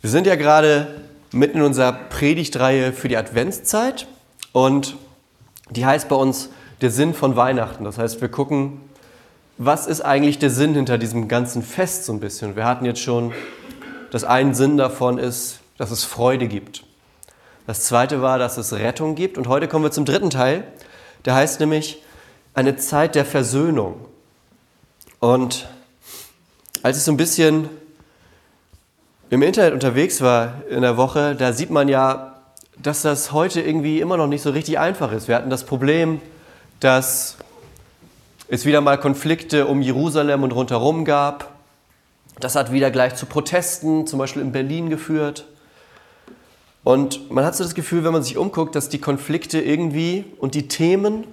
Wir 0.00 0.10
sind 0.10 0.28
ja 0.28 0.36
gerade 0.36 1.02
mitten 1.32 1.58
in 1.58 1.64
unserer 1.64 1.92
Predigtreihe 1.92 2.92
für 2.92 3.08
die 3.08 3.16
Adventszeit 3.16 4.06
und 4.52 4.96
die 5.70 5.84
heißt 5.84 6.08
bei 6.08 6.14
uns 6.14 6.50
der 6.80 6.92
Sinn 6.92 7.14
von 7.14 7.34
Weihnachten. 7.34 7.82
Das 7.82 7.98
heißt, 7.98 8.20
wir 8.20 8.28
gucken, 8.28 8.80
was 9.56 9.88
ist 9.88 10.02
eigentlich 10.02 10.38
der 10.38 10.50
Sinn 10.50 10.74
hinter 10.74 10.98
diesem 10.98 11.26
ganzen 11.26 11.64
Fest 11.64 12.04
so 12.04 12.12
ein 12.12 12.20
bisschen. 12.20 12.54
Wir 12.54 12.64
hatten 12.64 12.84
jetzt 12.84 13.00
schon, 13.00 13.32
dass 14.12 14.22
ein 14.22 14.54
Sinn 14.54 14.76
davon 14.76 15.18
ist, 15.18 15.58
dass 15.78 15.90
es 15.90 16.04
Freude 16.04 16.46
gibt. 16.46 16.84
Das 17.66 17.80
zweite 17.80 18.22
war, 18.22 18.38
dass 18.38 18.56
es 18.56 18.72
Rettung 18.72 19.16
gibt. 19.16 19.36
Und 19.36 19.48
heute 19.48 19.66
kommen 19.66 19.84
wir 19.84 19.90
zum 19.90 20.04
dritten 20.04 20.30
Teil. 20.30 20.62
Der 21.24 21.34
heißt 21.34 21.58
nämlich 21.58 22.00
eine 22.54 22.76
Zeit 22.76 23.16
der 23.16 23.24
Versöhnung. 23.24 24.04
Und 25.18 25.68
als 26.84 26.98
ich 26.98 27.02
so 27.02 27.10
ein 27.10 27.16
bisschen 27.16 27.68
im 29.30 29.42
Internet 29.42 29.74
unterwegs 29.74 30.20
war 30.20 30.62
in 30.70 30.82
der 30.82 30.96
Woche, 30.96 31.34
da 31.34 31.52
sieht 31.52 31.70
man 31.70 31.88
ja, 31.88 32.34
dass 32.82 33.02
das 33.02 33.32
heute 33.32 33.60
irgendwie 33.60 34.00
immer 34.00 34.16
noch 34.16 34.26
nicht 34.26 34.42
so 34.42 34.50
richtig 34.50 34.78
einfach 34.78 35.12
ist. 35.12 35.28
Wir 35.28 35.34
hatten 35.34 35.50
das 35.50 35.64
Problem, 35.64 36.20
dass 36.80 37.36
es 38.48 38.64
wieder 38.64 38.80
mal 38.80 38.96
Konflikte 38.98 39.66
um 39.66 39.82
Jerusalem 39.82 40.42
und 40.42 40.52
rundherum 40.52 41.04
gab. 41.04 41.52
Das 42.40 42.54
hat 42.54 42.72
wieder 42.72 42.90
gleich 42.90 43.16
zu 43.16 43.26
Protesten, 43.26 44.06
zum 44.06 44.18
Beispiel 44.18 44.40
in 44.42 44.52
Berlin, 44.52 44.88
geführt. 44.88 45.46
Und 46.84 47.30
man 47.30 47.44
hat 47.44 47.56
so 47.56 47.64
das 47.64 47.74
Gefühl, 47.74 48.04
wenn 48.04 48.12
man 48.12 48.22
sich 48.22 48.38
umguckt, 48.38 48.74
dass 48.74 48.88
die 48.88 49.00
Konflikte 49.00 49.60
irgendwie 49.60 50.24
und 50.38 50.54
die 50.54 50.68
Themen 50.68 51.24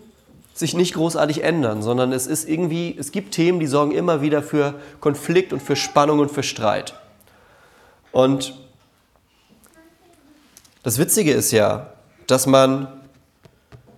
sich 0.53 0.73
nicht 0.73 0.95
großartig 0.95 1.43
ändern, 1.43 1.81
sondern 1.81 2.11
es 2.11 2.27
ist 2.27 2.49
irgendwie, 2.49 2.95
es 2.97 3.11
gibt 3.11 3.33
Themen, 3.33 3.59
die 3.59 3.67
sorgen 3.67 3.91
immer 3.91 4.21
wieder 4.21 4.41
für 4.41 4.73
Konflikt 4.99 5.53
und 5.53 5.61
für 5.61 5.75
Spannung 5.75 6.19
und 6.19 6.31
für 6.31 6.43
Streit. 6.43 6.95
Und 8.15 8.53
das 10.83 10.97
Witzige 10.99 11.33
ist 11.33 11.51
ja, 11.51 11.87
dass 12.27 12.47
man 12.47 12.87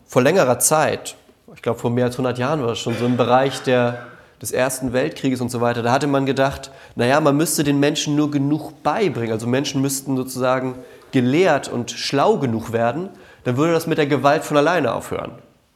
vor 0.08 0.24
längerer 0.24 0.58
Zeit, 0.58 1.16
ich 1.54 1.62
glaube 1.62 1.78
vor 1.78 1.92
mehr 1.92 2.06
als 2.06 2.16
100 2.16 2.40
Jahren 2.40 2.62
war 2.62 2.70
das 2.70 2.80
schon 2.80 2.98
so 2.98 3.06
im 3.06 3.16
Bereich 3.16 3.62
der, 3.62 4.08
des 4.42 4.52
Ersten 4.52 4.92
Weltkrieges 4.92 5.40
und 5.40 5.52
so 5.52 5.62
weiter, 5.62 5.84
da 5.84 5.92
hatte 5.92 6.08
man 6.08 6.26
gedacht, 6.26 6.72
naja, 6.96 7.20
man 7.20 7.38
müsste 7.38 7.64
den 7.64 7.80
Menschen 7.80 8.16
nur 8.16 8.32
genug 8.32 8.82
beibringen. 8.82 9.34
Also 9.34 9.46
Menschen 9.46 9.84
müssten 9.84 10.18
sozusagen 10.18 10.74
gelehrt 11.12 11.68
und 11.68 11.92
schlau 11.92 12.38
genug 12.38 12.74
werden, 12.74 13.10
dann 13.44 13.56
würde 13.56 13.74
das 13.74 13.86
mit 13.86 14.00
der 14.00 14.08
Gewalt 14.08 14.44
von 14.44 14.58
alleine 14.58 14.96
aufhören. 14.96 15.34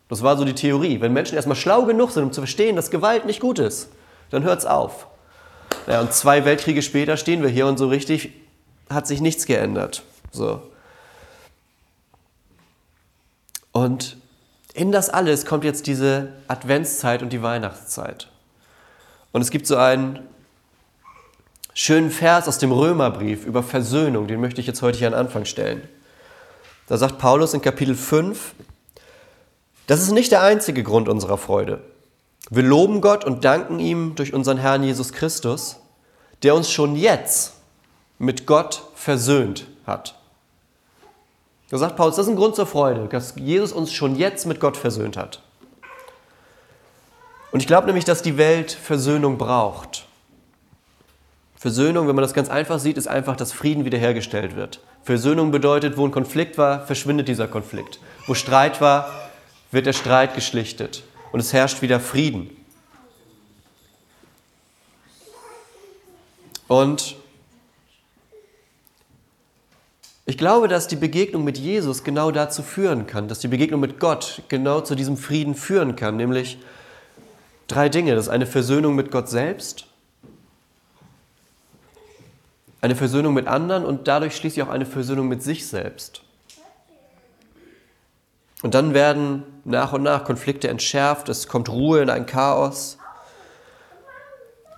Das 0.10 0.24
war 0.24 0.36
so 0.36 0.46
die 0.46 0.56
Theorie. 0.56 1.00
Wenn 1.00 1.14
Menschen 1.14 1.36
erstmal 1.36 1.56
schlau 1.56 1.84
genug 1.84 2.10
sind, 2.10 2.24
um 2.24 2.32
zu 2.32 2.42
verstehen, 2.42 2.76
dass 2.76 2.90
Gewalt 2.90 3.28
nicht 3.28 3.40
gut 3.40 3.60
ist, 3.60 3.90
dann 4.32 4.42
hört 4.42 4.58
es 4.58 4.66
auf. 4.66 5.06
Ja, 5.88 6.02
und 6.02 6.14
zwei 6.14 6.46
Weltkriege 6.46 6.82
später 6.82 7.18
stehen 7.18 7.42
wir 7.42 7.50
hier 7.50 7.68
und 7.68 7.78
so 7.78 7.88
richtig 7.88 8.32
hat 8.90 9.08
sich 9.08 9.22
nichts 9.22 9.46
geändert. 9.46 10.04
So. 10.32 10.62
Und 13.72 14.18
in 14.74 14.92
das 14.92 15.10
alles 15.10 15.46
kommt 15.46 15.64
jetzt 15.64 15.88
diese 15.88 16.34
Adventszeit 16.48 17.22
und 17.22 17.32
die 17.34 17.42
Weihnachtszeit. 17.42 18.30
Und 19.32 19.42
es 19.42 19.50
gibt 19.50 19.66
so 19.68 19.78
einen 19.78 20.20
schönen 21.74 22.12
Vers 22.12 22.48
aus 22.48 22.58
dem 22.58 22.72
Römerbrief 22.72 23.46
über 23.46 23.64
Versöhnung, 23.64 24.28
den 24.28 24.42
möchte 24.42 24.60
ich 24.62 24.68
jetzt 24.68 24.82
heute 24.82 24.98
hier 24.98 25.08
an 25.08 25.14
Anfang 25.14 25.46
stellen. 25.46 25.88
Da 26.88 26.98
sagt 26.98 27.18
Paulus 27.18 27.54
in 27.54 27.62
Kapitel 27.62 27.96
5, 27.96 28.54
das 29.88 30.02
ist 30.02 30.12
nicht 30.12 30.32
der 30.32 30.42
einzige 30.42 30.84
Grund 30.84 31.08
unserer 31.08 31.38
Freude. 31.38 31.82
Wir 32.54 32.64
loben 32.64 33.00
Gott 33.00 33.24
und 33.24 33.46
danken 33.46 33.80
ihm 33.80 34.14
durch 34.16 34.34
unseren 34.34 34.58
Herrn 34.58 34.84
Jesus 34.84 35.14
Christus, 35.14 35.78
der 36.44 36.54
uns 36.54 36.70
schon 36.70 36.98
jetzt 36.98 37.54
mit 38.20 38.46
Gott 38.46 38.84
versöhnt 38.94 39.68
hat. 39.88 40.20
Da 41.70 41.78
sagt 41.78 41.96
Paulus, 41.96 42.18
das 42.18 42.26
ist 42.26 42.32
ein 42.34 42.36
Grund 42.36 42.58
zur 42.58 42.66
Freude, 42.66 43.08
dass 43.08 43.36
Jesus 43.38 43.72
uns 43.72 43.94
schon 43.94 44.18
jetzt 44.18 44.46
mit 44.46 44.60
Gott 44.60 44.76
versöhnt 44.76 45.16
hat. 45.16 45.42
Und 47.54 47.62
ich 47.62 47.68
glaube 47.68 47.88
nämlich, 47.88 48.04
dass 48.04 48.22
die 48.22 48.38
Welt 48.38 48.74
Versöhnung 48.74 49.38
braucht. 49.38 50.06
Versöhnung, 51.56 52.10
wenn 52.10 52.16
man 52.16 52.24
das 52.24 52.34
ganz 52.34 52.50
einfach 52.50 52.80
sieht, 52.80 52.98
ist 52.98 53.08
einfach, 53.08 53.38
dass 53.38 53.54
Frieden 53.54 53.86
wiederhergestellt 53.86 54.58
wird. 54.58 54.82
Versöhnung 55.04 55.52
bedeutet, 55.52 55.96
wo 55.96 56.06
ein 56.06 56.12
Konflikt 56.12 56.58
war, 56.58 56.86
verschwindet 56.86 57.30
dieser 57.30 57.48
Konflikt. 57.48 58.02
Wo 58.28 58.34
Streit 58.34 58.82
war, 58.82 59.10
wird 59.72 59.86
der 59.86 59.94
Streit 59.94 60.36
geschlichtet 60.36 61.04
und 61.32 61.40
es 61.40 61.54
herrscht 61.54 61.82
wieder 61.82 62.00
Frieden. 62.00 62.56
Und 66.68 67.18
ich 70.26 70.38
glaube, 70.38 70.68
dass 70.70 70.88
die 70.88 70.96
Begegnung 70.96 71.44
mit 71.44 71.58
Jesus 71.58 72.04
genau 72.04 72.32
dazu 72.32 72.64
führen 72.64 73.08
kann, 73.08 73.28
dass 73.28 73.40
die 73.40 73.50
Begegnung 73.50 73.82
mit 73.82 74.00
Gott 74.00 74.44
genau 74.48 74.80
zu 74.80 74.96
diesem 74.96 75.18
Frieden 75.18 75.56
führen 75.56 75.98
kann, 75.98 76.16
nämlich 76.16 76.58
drei 77.68 77.90
Dinge. 77.90 78.16
Das 78.16 78.28
ist 78.28 78.32
eine 78.32 78.46
Versöhnung 78.46 78.96
mit 78.96 79.12
Gott 79.12 79.28
selbst, 79.28 79.88
eine 82.80 82.96
Versöhnung 82.96 83.34
mit 83.34 83.48
anderen 83.48 83.84
und 83.84 84.08
dadurch 84.08 84.36
schließlich 84.36 84.64
auch 84.64 84.70
eine 84.70 84.86
Versöhnung 84.86 85.28
mit 85.28 85.44
sich 85.44 85.68
selbst. 85.68 86.22
Und 88.62 88.76
dann 88.76 88.94
werden 88.94 89.44
nach 89.66 89.94
und 89.94 90.04
nach 90.04 90.24
Konflikte 90.24 90.68
entschärft, 90.68 91.30
es 91.30 91.48
kommt 91.48 91.70
Ruhe 91.70 92.02
in 92.02 92.10
ein 92.10 92.26
Chaos. 92.26 92.98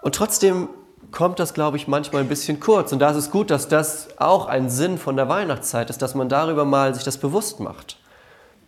Und 0.01 0.16
trotzdem 0.16 0.69
kommt 1.11 1.39
das, 1.39 1.53
glaube 1.53 1.77
ich, 1.77 1.88
manchmal 1.88 2.22
ein 2.22 2.27
bisschen 2.27 2.59
kurz. 2.59 2.91
Und 2.91 2.99
da 2.99 3.11
ist 3.11 3.17
es 3.17 3.31
gut, 3.31 3.51
dass 3.51 3.67
das 3.67 4.07
auch 4.17 4.47
ein 4.47 4.69
Sinn 4.69 4.97
von 4.97 5.16
der 5.16 5.29
Weihnachtszeit 5.29 5.89
ist, 5.89 6.01
dass 6.01 6.16
man 6.16 6.27
darüber 6.27 6.66
mal 6.66 6.93
sich 6.95 7.03
das 7.03 7.17
bewusst 7.17 7.59
macht. 7.59 7.97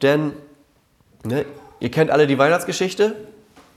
Denn 0.02 0.34
ne, 1.24 1.46
ihr 1.80 1.92
kennt 1.92 2.12
alle 2.12 2.28
die 2.28 2.38
Weihnachtsgeschichte. 2.38 3.16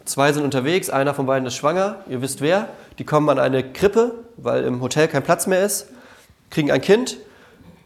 Zwei 0.04 0.32
sind 0.32 0.42
unterwegs, 0.42 0.90
einer 0.90 1.14
von 1.14 1.26
beiden 1.26 1.46
ist 1.46 1.54
schwanger, 1.54 1.96
ihr 2.08 2.22
wisst 2.22 2.40
wer. 2.40 2.68
Die 2.98 3.04
kommen 3.04 3.28
an 3.28 3.38
eine 3.38 3.72
Krippe, 3.72 4.14
weil 4.36 4.64
im 4.64 4.80
Hotel 4.80 5.08
kein 5.08 5.22
Platz 5.22 5.46
mehr 5.46 5.64
ist, 5.64 5.88
kriegen 6.50 6.70
ein 6.70 6.80
Kind. 6.80 7.16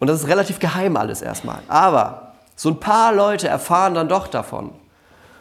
Und 0.01 0.09
das 0.09 0.23
ist 0.23 0.29
relativ 0.29 0.59
geheim 0.59 0.97
alles 0.97 1.23
erstmal. 1.23 1.61
Aber 1.69 2.32
so 2.63 2.69
ein 2.69 2.79
paar 2.79 3.13
Leute 3.13 3.49
erfahren 3.49 3.95
dann 3.95 4.09
doch 4.09 4.29
davon. 4.29 4.71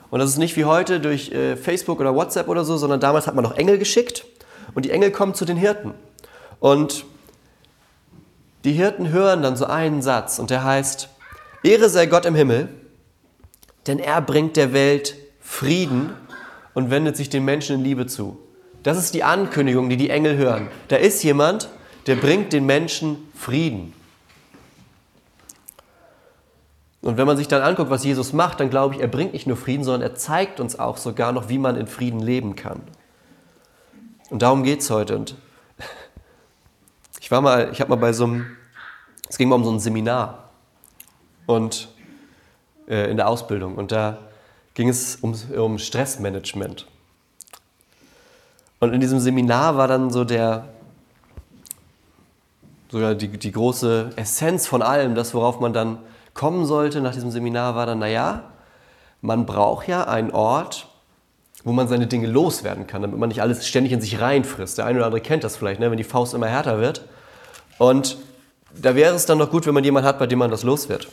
Und 0.09 0.19
das 0.19 0.31
ist 0.31 0.39
nicht 0.39 0.57
wie 0.57 0.65
heute 0.65 0.99
durch 0.99 1.31
äh, 1.31 1.55
Facebook 1.55 1.99
oder 1.99 2.15
WhatsApp 2.15 2.47
oder 2.47 2.65
so, 2.65 2.77
sondern 2.77 2.99
damals 2.99 3.27
hat 3.27 3.35
man 3.35 3.43
noch 3.43 3.55
Engel 3.55 3.77
geschickt 3.77 4.25
und 4.73 4.85
die 4.85 4.89
Engel 4.89 5.11
kommen 5.11 5.35
zu 5.35 5.45
den 5.45 5.55
Hirten. 5.55 5.93
Und 6.59 7.05
die 8.63 8.71
Hirten 8.71 9.09
hören 9.09 9.43
dann 9.43 9.55
so 9.55 9.65
einen 9.67 10.01
Satz 10.01 10.39
und 10.39 10.49
der 10.49 10.63
heißt, 10.63 11.09
Ehre 11.61 11.89
sei 11.89 12.07
Gott 12.07 12.25
im 12.25 12.33
Himmel, 12.33 12.69
denn 13.85 13.99
er 13.99 14.19
bringt 14.19 14.57
der 14.57 14.73
Welt 14.73 15.15
Frieden 15.41 16.13
und 16.73 16.89
wendet 16.89 17.17
sich 17.17 17.29
den 17.29 17.45
Menschen 17.45 17.75
in 17.75 17.83
Liebe 17.83 18.07
zu. 18.07 18.39
Das 18.81 18.97
ist 18.97 19.13
die 19.13 19.23
Ankündigung, 19.23 19.91
die 19.91 19.97
die 19.97 20.09
Engel 20.09 20.37
hören. 20.37 20.69
Da 20.87 20.95
ist 20.95 21.21
jemand, 21.21 21.69
der 22.07 22.15
bringt 22.15 22.51
den 22.51 22.65
Menschen 22.65 23.31
Frieden. 23.35 23.93
Und 27.01 27.17
wenn 27.17 27.25
man 27.25 27.35
sich 27.35 27.47
dann 27.47 27.63
anguckt, 27.63 27.89
was 27.89 28.03
Jesus 28.03 28.31
macht, 28.31 28.59
dann 28.59 28.69
glaube 28.69 28.95
ich, 28.95 29.01
er 29.01 29.07
bringt 29.07 29.33
nicht 29.33 29.47
nur 29.47 29.57
Frieden, 29.57 29.83
sondern 29.83 30.03
er 30.03 30.15
zeigt 30.15 30.59
uns 30.59 30.77
auch 30.77 30.97
sogar 30.97 31.31
noch, 31.31 31.49
wie 31.49 31.57
man 31.57 31.75
in 31.75 31.87
Frieden 31.87 32.19
leben 32.19 32.55
kann. 32.55 32.81
Und 34.29 34.43
darum 34.43 34.63
geht 34.63 34.81
es 34.81 34.89
heute. 34.89 35.15
Und 35.15 35.35
ich 37.19 37.31
war 37.31 37.41
mal, 37.41 37.69
ich 37.71 37.81
habe 37.81 37.89
mal 37.89 37.95
bei 37.95 38.13
so 38.13 38.25
einem, 38.25 38.45
es 39.27 39.37
ging 39.37 39.49
mal 39.49 39.55
um 39.55 39.63
so 39.63 39.71
ein 39.71 39.79
Seminar 39.79 40.49
und 41.47 41.89
äh, 42.87 43.09
in 43.09 43.17
der 43.17 43.27
Ausbildung 43.27 43.75
und 43.75 43.91
da 43.91 44.19
ging 44.73 44.89
es 44.89 45.17
um, 45.17 45.33
um 45.57 45.79
Stressmanagement. 45.79 46.87
Und 48.79 48.93
in 48.93 48.99
diesem 48.99 49.19
Seminar 49.19 49.75
war 49.75 49.87
dann 49.87 50.11
so 50.11 50.23
der, 50.23 50.69
sogar 52.89 53.15
die, 53.15 53.27
die 53.27 53.51
große 53.51 54.11
Essenz 54.15 54.67
von 54.67 54.81
allem, 54.81 55.15
das, 55.15 55.33
worauf 55.33 55.59
man 55.59 55.73
dann 55.73 55.99
kommen 56.41 56.65
sollte 56.65 57.01
nach 57.01 57.13
diesem 57.13 57.29
Seminar, 57.29 57.75
war 57.75 57.85
dann, 57.85 57.99
naja, 57.99 58.41
man 59.21 59.45
braucht 59.45 59.87
ja 59.87 60.05
einen 60.05 60.31
Ort, 60.31 60.87
wo 61.63 61.71
man 61.71 61.87
seine 61.87 62.07
Dinge 62.07 62.25
loswerden 62.25 62.87
kann, 62.87 63.03
damit 63.03 63.19
man 63.19 63.29
nicht 63.29 63.43
alles 63.43 63.67
ständig 63.67 63.93
in 63.93 64.01
sich 64.01 64.19
reinfrisst. 64.19 64.79
Der 64.79 64.87
eine 64.87 64.97
oder 64.97 65.05
andere 65.05 65.21
kennt 65.21 65.43
das 65.43 65.55
vielleicht, 65.55 65.79
ne, 65.79 65.91
wenn 65.91 65.99
die 65.99 66.03
Faust 66.03 66.33
immer 66.33 66.47
härter 66.47 66.79
wird. 66.79 67.05
Und 67.77 68.17
da 68.73 68.95
wäre 68.95 69.13
es 69.13 69.27
dann 69.27 69.37
noch 69.37 69.51
gut, 69.51 69.67
wenn 69.67 69.75
man 69.75 69.83
jemanden 69.83 70.07
hat, 70.07 70.17
bei 70.17 70.25
dem 70.25 70.39
man 70.39 70.49
das 70.49 70.63
los 70.63 70.89
wird. 70.89 71.09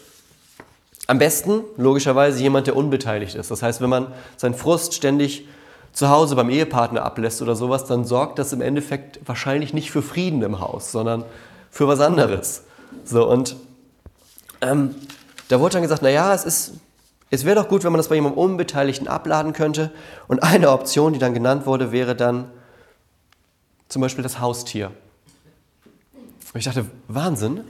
Am 1.08 1.19
besten, 1.19 1.60
logischerweise, 1.76 2.40
jemand, 2.40 2.66
der 2.66 2.75
unbeteiligt 2.75 3.34
ist. 3.34 3.50
Das 3.50 3.62
heißt, 3.62 3.82
wenn 3.82 3.90
man 3.90 4.06
seinen 4.38 4.54
Frust 4.54 4.94
ständig 4.94 5.46
zu 5.92 6.08
Hause 6.08 6.36
beim 6.36 6.48
Ehepartner 6.48 7.02
ablässt 7.02 7.42
oder 7.42 7.54
sowas, 7.54 7.84
dann 7.84 8.06
sorgt 8.06 8.38
das 8.38 8.54
im 8.54 8.62
Endeffekt 8.62 9.20
wahrscheinlich 9.26 9.75
nicht 9.75 9.90
für 9.90 10.00
Frieden 10.00 10.40
im 10.40 10.58
Haus, 10.58 10.90
sondern 10.90 11.26
für 11.70 11.86
was 11.86 12.00
anderes. 12.00 12.62
So, 13.04 13.28
und 13.28 13.56
ähm, 14.60 14.94
da 15.49 15.60
wurde 15.60 15.75
dann 15.75 15.82
gesagt, 15.82 16.02
naja, 16.02 16.34
es 16.34 16.72
es 17.31 17.44
wäre 17.44 17.56
doch 17.56 17.69
gut, 17.69 17.84
wenn 17.84 17.93
man 17.93 17.99
das 17.99 18.08
bei 18.08 18.14
jemandem 18.14 18.38
Unbeteiligten 18.38 19.06
abladen 19.06 19.52
könnte. 19.52 19.90
Und 20.28 20.43
eine 20.43 20.70
Option, 20.70 21.12
die 21.12 21.19
dann 21.19 21.34
genannt 21.34 21.66
wurde, 21.66 21.93
wäre 21.93 22.16
dann 22.16 22.50
zum 23.88 24.00
Beispiel 24.02 24.22
das 24.22 24.40
Haustier. 24.40 24.93
Und 26.52 26.58
ich 26.58 26.64
dachte, 26.64 26.87
Wahnsinn. 27.08 27.64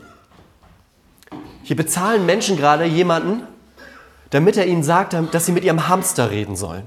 Hier 1.65 1.77
bezahlen 1.77 2.25
Menschen 2.25 2.57
gerade 2.57 2.85
jemanden, 2.85 3.43
damit 4.31 4.57
er 4.57 4.67
ihnen 4.67 4.83
sagt, 4.83 5.17
dass 5.33 5.47
sie 5.47 5.53
mit 5.53 5.65
ihrem 5.65 5.89
Hamster 5.89 6.31
reden 6.31 6.57
sollen. 6.57 6.85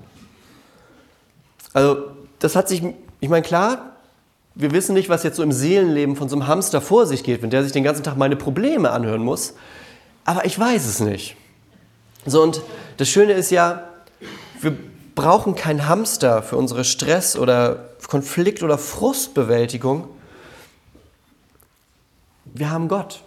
Also, 1.74 2.12
das 2.40 2.56
hat 2.56 2.70
sich, 2.70 2.84
ich 3.20 3.30
meine, 3.30 3.44
klar, 3.44 3.92
wir 4.56 4.72
wissen 4.72 4.94
nicht, 4.94 5.10
was 5.10 5.24
jetzt 5.24 5.38
so 5.38 5.44
im 5.44 5.52
Seelenleben 5.52 6.16
von 6.16 6.30
so 6.30 6.36
einem 6.36 6.48
Hamster 6.48 6.82
vor 6.82 7.06
sich 7.06 7.24
geht, 7.24 7.42
wenn 7.42 7.50
der 7.50 7.64
sich 7.64 7.72
den 7.72 7.84
ganzen 7.84 8.04
Tag 8.04 8.18
meine 8.18 8.36
Probleme 8.36 8.92
anhören 8.92 9.24
muss. 9.24 9.54
Aber 10.26 10.46
ich 10.46 10.58
weiß 10.58 10.86
es 10.86 11.00
nicht. 11.00 11.36
So, 12.26 12.42
und 12.42 12.62
das 12.98 13.10
Schöne 13.10 13.34
ist 13.34 13.50
ja, 13.52 13.88
wir 14.60 14.78
brauchen 15.16 15.56
keinen 15.56 15.88
Hamster 15.88 16.44
für 16.44 16.58
unsere 16.58 16.84
Stress- 16.84 17.36
oder 17.36 17.90
Konflikt- 18.08 18.64
oder 18.64 18.78
Frustbewältigung. 18.78 20.08
Wir 22.46 22.70
haben 22.70 22.88
Gott. 22.88 23.22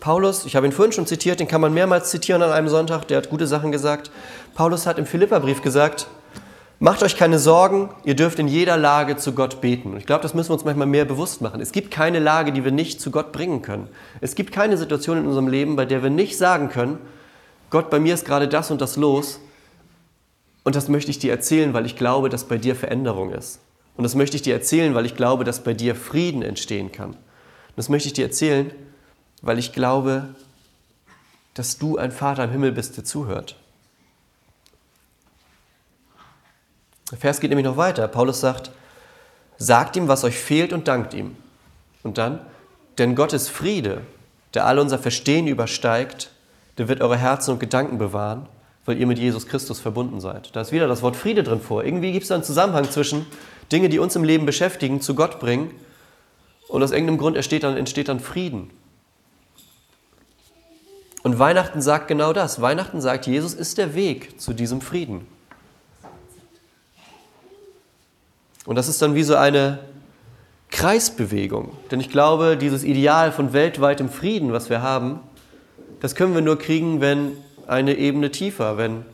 Paulus, 0.00 0.46
ich 0.46 0.56
habe 0.56 0.66
ihn 0.66 0.72
vorhin 0.72 0.92
schon 0.92 1.06
zitiert, 1.06 1.38
den 1.38 1.46
kann 1.46 1.60
man 1.60 1.72
mehrmals 1.72 2.10
zitieren 2.10 2.42
an 2.42 2.50
einem 2.50 2.68
Sonntag, 2.68 3.06
der 3.06 3.18
hat 3.18 3.30
gute 3.30 3.46
Sachen 3.46 3.70
gesagt. 3.70 4.10
Paulus 4.54 4.86
hat 4.86 4.98
im 4.98 5.06
Philipperbrief 5.06 5.62
gesagt, 5.62 6.08
macht 6.82 7.04
euch 7.04 7.16
keine 7.16 7.38
Sorgen, 7.38 7.90
ihr 8.02 8.16
dürft 8.16 8.40
in 8.40 8.48
jeder 8.48 8.76
Lage 8.76 9.16
zu 9.16 9.34
Gott 9.34 9.60
beten. 9.60 9.92
Und 9.92 9.98
ich 9.98 10.06
glaube, 10.06 10.22
das 10.22 10.34
müssen 10.34 10.50
wir 10.50 10.54
uns 10.54 10.64
manchmal 10.64 10.88
mehr 10.88 11.04
bewusst 11.04 11.40
machen. 11.40 11.60
Es 11.60 11.70
gibt 11.70 11.92
keine 11.92 12.18
Lage, 12.18 12.50
die 12.50 12.64
wir 12.64 12.72
nicht 12.72 13.00
zu 13.00 13.12
Gott 13.12 13.30
bringen 13.30 13.62
können. 13.62 13.86
Es 14.20 14.34
gibt 14.34 14.50
keine 14.50 14.76
Situation 14.76 15.18
in 15.18 15.26
unserem 15.26 15.46
Leben, 15.46 15.76
bei 15.76 15.84
der 15.84 16.02
wir 16.02 16.10
nicht 16.10 16.36
sagen 16.36 16.70
können, 16.70 16.98
Gott, 17.70 17.88
bei 17.88 18.00
mir 18.00 18.14
ist 18.14 18.24
gerade 18.24 18.48
das 18.48 18.72
und 18.72 18.80
das 18.80 18.96
los 18.96 19.38
und 20.64 20.74
das 20.74 20.88
möchte 20.88 21.12
ich 21.12 21.20
dir 21.20 21.30
erzählen, 21.30 21.72
weil 21.72 21.86
ich 21.86 21.96
glaube, 21.96 22.28
dass 22.28 22.48
bei 22.48 22.58
dir 22.58 22.74
Veränderung 22.74 23.30
ist. 23.30 23.60
Und 23.96 24.02
das 24.02 24.16
möchte 24.16 24.34
ich 24.34 24.42
dir 24.42 24.54
erzählen, 24.54 24.92
weil 24.96 25.06
ich 25.06 25.14
glaube, 25.14 25.44
dass 25.44 25.62
bei 25.62 25.74
dir 25.74 25.94
Frieden 25.94 26.42
entstehen 26.42 26.90
kann. 26.90 27.10
Und 27.10 27.18
das 27.76 27.90
möchte 27.90 28.08
ich 28.08 28.14
dir 28.14 28.24
erzählen, 28.24 28.72
weil 29.40 29.60
ich 29.60 29.72
glaube, 29.72 30.34
dass 31.54 31.78
du 31.78 31.96
ein 31.96 32.10
Vater 32.10 32.42
im 32.42 32.50
Himmel 32.50 32.72
bist, 32.72 32.96
der 32.96 33.04
zuhört. 33.04 33.56
Der 37.12 37.18
Vers 37.18 37.38
geht 37.38 37.50
nämlich 37.50 37.66
noch 37.66 37.76
weiter. 37.76 38.08
Paulus 38.08 38.40
sagt, 38.40 38.72
sagt 39.58 39.96
ihm, 39.96 40.08
was 40.08 40.24
euch 40.24 40.36
fehlt 40.36 40.72
und 40.72 40.88
dankt 40.88 41.14
ihm. 41.14 41.36
Und 42.02 42.18
dann, 42.18 42.40
denn 42.98 43.14
Gottes 43.14 43.48
Friede, 43.48 44.00
der 44.54 44.66
all 44.66 44.78
unser 44.78 44.98
Verstehen 44.98 45.46
übersteigt, 45.46 46.30
der 46.78 46.88
wird 46.88 47.00
eure 47.00 47.16
Herzen 47.16 47.52
und 47.52 47.60
Gedanken 47.60 47.98
bewahren, 47.98 48.46
weil 48.86 48.98
ihr 48.98 49.06
mit 49.06 49.18
Jesus 49.18 49.46
Christus 49.46 49.78
verbunden 49.78 50.20
seid. 50.20 50.56
Da 50.56 50.62
ist 50.62 50.72
wieder 50.72 50.88
das 50.88 51.02
Wort 51.02 51.14
Friede 51.14 51.42
drin 51.42 51.60
vor. 51.60 51.84
Irgendwie 51.84 52.12
gibt 52.12 52.22
es 52.22 52.28
da 52.28 52.34
einen 52.34 52.44
Zusammenhang 52.44 52.90
zwischen 52.90 53.26
Dinge, 53.70 53.88
die 53.88 53.98
uns 53.98 54.16
im 54.16 54.24
Leben 54.24 54.46
beschäftigen, 54.46 55.00
zu 55.00 55.14
Gott 55.14 55.38
bringen 55.38 55.70
und 56.68 56.82
aus 56.82 56.90
irgendeinem 56.90 57.18
Grund 57.18 57.36
entsteht 57.36 57.62
dann, 57.62 57.76
entsteht 57.76 58.08
dann 58.08 58.20
Frieden. 58.20 58.70
Und 61.22 61.38
Weihnachten 61.38 61.80
sagt 61.80 62.08
genau 62.08 62.32
das. 62.32 62.60
Weihnachten 62.60 63.00
sagt, 63.00 63.26
Jesus 63.26 63.54
ist 63.54 63.78
der 63.78 63.94
Weg 63.94 64.40
zu 64.40 64.52
diesem 64.54 64.80
Frieden. 64.80 65.26
Und 68.66 68.76
das 68.76 68.88
ist 68.88 69.02
dann 69.02 69.14
wie 69.14 69.22
so 69.22 69.36
eine 69.36 69.78
Kreisbewegung. 70.70 71.76
Denn 71.90 72.00
ich 72.00 72.10
glaube, 72.10 72.56
dieses 72.56 72.84
Ideal 72.84 73.32
von 73.32 73.52
weltweitem 73.52 74.08
Frieden, 74.08 74.52
was 74.52 74.70
wir 74.70 74.82
haben, 74.82 75.20
das 76.00 76.14
können 76.14 76.34
wir 76.34 76.40
nur 76.40 76.58
kriegen, 76.58 77.00
wenn 77.00 77.36
eine 77.66 77.96
Ebene 77.96 78.30
tiefer, 78.30 78.76
wenn 78.76 79.04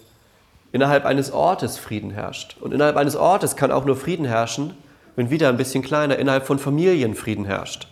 innerhalb 0.73 1.05
eines 1.05 1.33
Ortes 1.33 1.79
Frieden 1.79 2.11
herrscht. 2.11 2.57
Und 2.61 2.73
innerhalb 2.73 2.97
eines 2.97 3.17
Ortes 3.17 3.57
kann 3.57 3.71
auch 3.73 3.85
nur 3.85 3.97
Frieden 3.97 4.25
herrschen, 4.25 4.75
wenn 5.17 5.31
wieder 5.31 5.49
ein 5.49 5.57
bisschen 5.57 5.83
kleiner 5.83 6.17
innerhalb 6.17 6.47
von 6.47 6.59
Familien 6.59 7.15
Frieden 7.15 7.45
herrscht. 7.45 7.89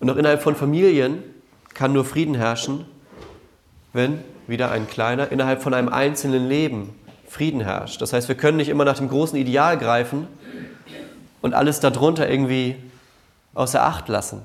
Und 0.00 0.10
auch 0.10 0.16
innerhalb 0.16 0.42
von 0.42 0.56
Familien 0.56 1.22
kann 1.74 1.92
nur 1.92 2.04
Frieden 2.04 2.34
herrschen, 2.34 2.86
wenn 3.92 4.20
wieder 4.46 4.70
ein 4.70 4.88
kleiner, 4.88 5.30
innerhalb 5.30 5.62
von 5.62 5.74
einem 5.74 5.88
einzelnen 5.88 6.48
Leben 6.48 6.94
Frieden 7.28 7.60
herrscht. 7.60 8.00
Das 8.00 8.12
heißt, 8.12 8.28
wir 8.28 8.36
können 8.36 8.56
nicht 8.56 8.70
immer 8.70 8.84
nach 8.84 8.96
dem 8.96 9.08
großen 9.08 9.38
Ideal 9.38 9.76
greifen 9.76 10.26
und 11.40 11.54
alles 11.54 11.80
darunter 11.80 12.28
irgendwie 12.28 12.76
außer 13.54 13.82
Acht 13.82 14.08
lassen. 14.08 14.42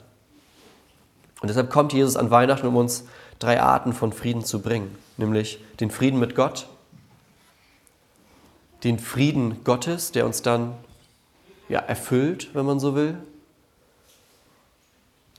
Und 1.42 1.50
deshalb 1.50 1.70
kommt 1.70 1.94
Jesus 1.94 2.16
an 2.16 2.32
Weihnachten, 2.32 2.68
um 2.68 2.76
uns 2.76 3.06
drei 3.40 3.62
Arten 3.62 3.94
von 3.94 4.14
Frieden 4.14 4.46
zu 4.46 4.62
bringen, 4.62 4.96
nämlich 5.18 5.60
den 5.80 5.92
Frieden 5.92 6.20
mit 6.20 6.36
Gott, 6.36 6.68
den 8.84 9.00
Frieden 9.00 9.64
Gottes, 9.64 10.12
der 10.12 10.26
uns 10.26 10.42
dann 10.42 10.74
ja, 11.70 11.80
erfüllt, 11.80 12.54
wenn 12.54 12.66
man 12.66 12.80
so 12.80 12.96
will, 12.96 13.18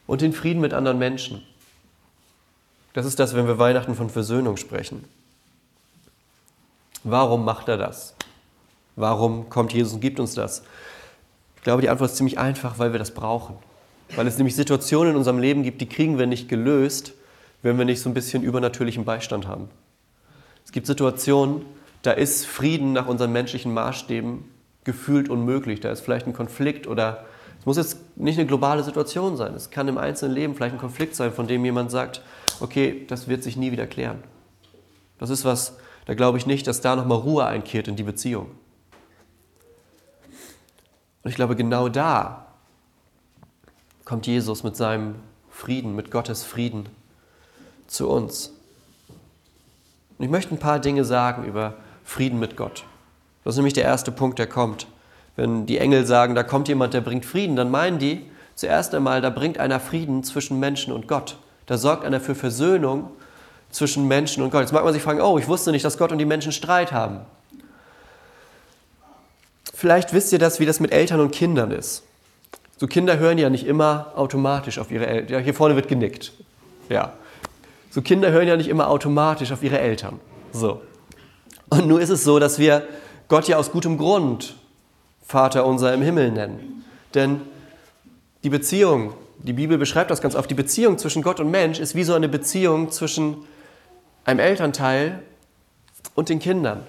und 0.07 0.21
den 0.21 0.33
Frieden 0.33 0.61
mit 0.61 0.75
anderen 0.75 0.99
Menschen. 0.99 1.43
Das 2.93 3.07
ist 3.07 3.19
das, 3.19 3.35
wenn 3.35 3.47
wir 3.47 3.59
Weihnachten 3.59 3.95
von 3.95 4.11
Versöhnung 4.11 4.57
sprechen. 4.57 5.05
Warum 7.03 7.45
macht 7.45 7.69
er 7.69 7.77
das? 7.77 8.15
Warum 8.97 9.51
kommt 9.51 9.73
Jesus 9.73 9.95
und 9.95 10.01
gibt 10.01 10.21
uns 10.21 10.35
das? 10.35 10.63
Ich 11.65 11.67
glaube, 11.67 11.81
die 11.81 11.89
Antwort 11.89 12.11
ist 12.11 12.19
ziemlich 12.19 12.39
einfach, 12.39 12.79
weil 12.79 12.93
wir 12.93 12.99
das 12.99 13.13
brauchen. 13.13 13.57
Weil 14.15 14.27
es 14.27 14.37
nämlich 14.37 14.55
Situationen 14.55 15.13
in 15.13 15.17
unserem 15.17 15.39
Leben 15.39 15.63
gibt, 15.63 15.81
die 15.81 15.89
kriegen 15.89 16.19
wir 16.19 16.27
nicht 16.27 16.47
gelöst, 16.47 17.15
wenn 17.63 17.79
wir 17.79 17.87
nicht 17.87 18.03
so 18.03 18.11
ein 18.11 18.13
bisschen 18.13 18.43
übernatürlichen 18.43 19.07
Beistand 19.07 19.49
haben. 19.49 19.71
Es 20.67 20.73
gibt 20.73 20.87
Situationen, 20.87 21.65
da 22.03 22.11
ist 22.11 22.45
Frieden 22.45 22.93
nach 22.93 23.07
unseren 23.07 23.33
menschlichen 23.33 23.73
Maßstäben 23.73 24.45
gefühlt 24.85 25.31
unmöglich. 25.31 25.81
Da 25.81 25.91
ist 25.91 26.03
vielleicht 26.03 26.27
ein 26.27 26.35
Konflikt 26.35 26.87
oder 26.87 27.25
es 27.59 27.65
muss 27.65 27.79
jetzt 27.79 27.97
nicht 28.15 28.39
eine 28.39 28.47
globale 28.47 28.83
Situation 28.83 29.39
sein. 29.39 29.55
Es 29.55 29.71
kann 29.71 29.89
im 29.89 29.97
einzelnen 29.97 30.35
Leben 30.35 30.55
vielleicht 30.55 30.75
ein 30.75 30.81
Konflikt 30.81 31.15
sein, 31.15 31.33
von 31.33 31.47
dem 31.47 31.65
jemand 31.65 31.91
sagt, 31.91 32.21
okay, 32.61 33.07
das 33.09 33.27
wird 33.27 33.43
sich 33.43 33.57
nie 33.57 33.73
wieder 33.73 33.87
klären. 33.87 34.23
Das 35.19 35.31
ist 35.31 35.47
was, 35.47 35.79
da 36.05 36.13
glaube 36.13 36.37
ich 36.37 36.45
nicht, 36.45 36.67
dass 36.67 36.83
da 36.83 36.95
nochmal 36.95 37.17
Ruhe 37.17 37.47
einkehrt 37.47 37.89
in 37.89 37.97
die 37.97 38.03
Beziehung. 38.03 38.51
Und 41.25 41.31
ich 41.31 41.37
glaube, 41.37 41.57
genau 41.57 41.89
da 41.89 42.47
kommt 44.05 44.27
Jesus 44.27 44.63
mit 44.63 44.77
seinem 44.77 45.17
Frieden, 45.51 45.97
mit 45.97 46.11
Gottes 46.11 46.45
Frieden 46.45 46.87
zu 47.87 48.09
uns. 48.09 48.53
Und 50.19 50.25
ich 50.27 50.31
möchte 50.31 50.55
ein 50.55 50.59
paar 50.59 50.79
Dinge 50.79 51.05
sagen 51.05 51.45
über 51.45 51.75
Frieden 52.05 52.39
mit 52.39 52.57
Gott. 52.57 52.85
Das 53.43 53.55
ist 53.55 53.57
nämlich 53.57 53.73
der 53.73 53.85
erste 53.85 54.13
Punkt, 54.13 54.39
der 54.39 54.47
kommt. 54.47 54.87
Wenn 55.37 55.67
die 55.67 55.79
Engel 55.79 56.07
sagen, 56.07 56.35
da 56.35 56.43
kommt 56.43 56.69
jemand, 56.69 56.95
der 56.95 57.01
bringt 57.01 57.25
Frieden, 57.25 57.57
dann 57.57 57.71
meinen 57.71 57.99
die 57.99 58.25
zuerst 58.55 58.95
einmal, 58.95 59.21
da 59.21 59.31
bringt 59.31 59.59
einer 59.59 59.81
Frieden 59.81 60.23
zwischen 60.23 60.61
Menschen 60.61 60.93
und 60.93 61.09
Gott. 61.09 61.39
Da 61.67 61.79
sorgt 61.79 62.05
einer 62.05 62.21
für 62.21 62.35
Versöhnung 62.35 63.11
zwischen 63.71 64.07
Menschen 64.07 64.43
und 64.43 64.51
Gott. 64.51 64.61
Jetzt 64.61 64.73
mag 64.73 64.85
man 64.85 64.93
sich 64.93 65.03
fragen, 65.03 65.21
oh, 65.21 65.39
ich 65.39 65.49
wusste 65.49 65.73
nicht, 65.73 65.85
dass 65.85 65.99
Gott 65.99 66.13
und 66.13 66.19
die 66.19 66.25
Menschen 66.27 66.53
Streit 66.53 66.93
haben. 66.93 67.21
Vielleicht 69.75 70.13
wisst 70.13 70.33
ihr 70.33 70.39
das, 70.39 70.61
wie 70.61 70.67
das 70.67 70.81
mit 70.81 70.93
Eltern 70.93 71.21
und 71.21 71.33
Kindern 71.33 71.71
ist. 71.71 72.05
So 72.77 72.87
Kinder 72.87 73.19
hören 73.19 73.39
ja 73.39 73.51
nicht 73.51 73.67
immer 73.67 74.13
automatisch 74.17 74.79
auf 74.79 74.91
ihre 74.91 75.07
Eltern. 75.07 75.33
Ja, 75.33 75.39
hier 75.39 75.55
vorne 75.55 75.77
wird 75.77 75.89
genickt. 75.89 76.33
Ja. 76.89 77.13
So 77.91 78.03
Kinder 78.03 78.31
hören 78.31 78.49
ja 78.49 78.57
nicht 78.57 78.69
immer 78.69 78.89
automatisch 78.89 79.53
auf 79.53 79.63
ihre 79.63 79.79
Eltern. 79.79 80.21
So. 80.53 80.83
Und 81.71 81.87
nur 81.87 82.01
ist 82.01 82.11
es 82.11 82.25
so, 82.25 82.39
dass 82.39 82.59
wir 82.59 82.87
Gott 83.29 83.49
ja 83.49 83.57
aus 83.57 83.71
gutem 83.73 83.99
Grund 83.99 84.57
Vater 85.27 85.67
unser 85.67 85.95
im 85.95 86.03
Himmel 86.03 86.31
nennen. 86.31 86.85
Denn 87.15 87.41
die 88.43 88.51
Beziehung 88.51 89.15
die 89.45 89.53
Bibel 89.53 89.77
beschreibt 89.77 90.11
das 90.11 90.23
ganz 90.23 90.35
oft, 90.35 90.51
die 90.51 90.55
Beziehung 90.55 90.97
zwischen 90.97 91.23
Gott 91.23 91.39
und 91.39 91.51
Mensch 91.51 91.79
ist 91.79 91.95
wie 91.95 92.05
so 92.05 92.15
eine 92.15 92.31
Beziehung 92.31 92.91
zwischen 92.91 93.45
einem 94.25 94.41
Elternteil 94.41 95.23
und 96.15 96.31
den 96.31 96.39
Kindern. 96.39 96.87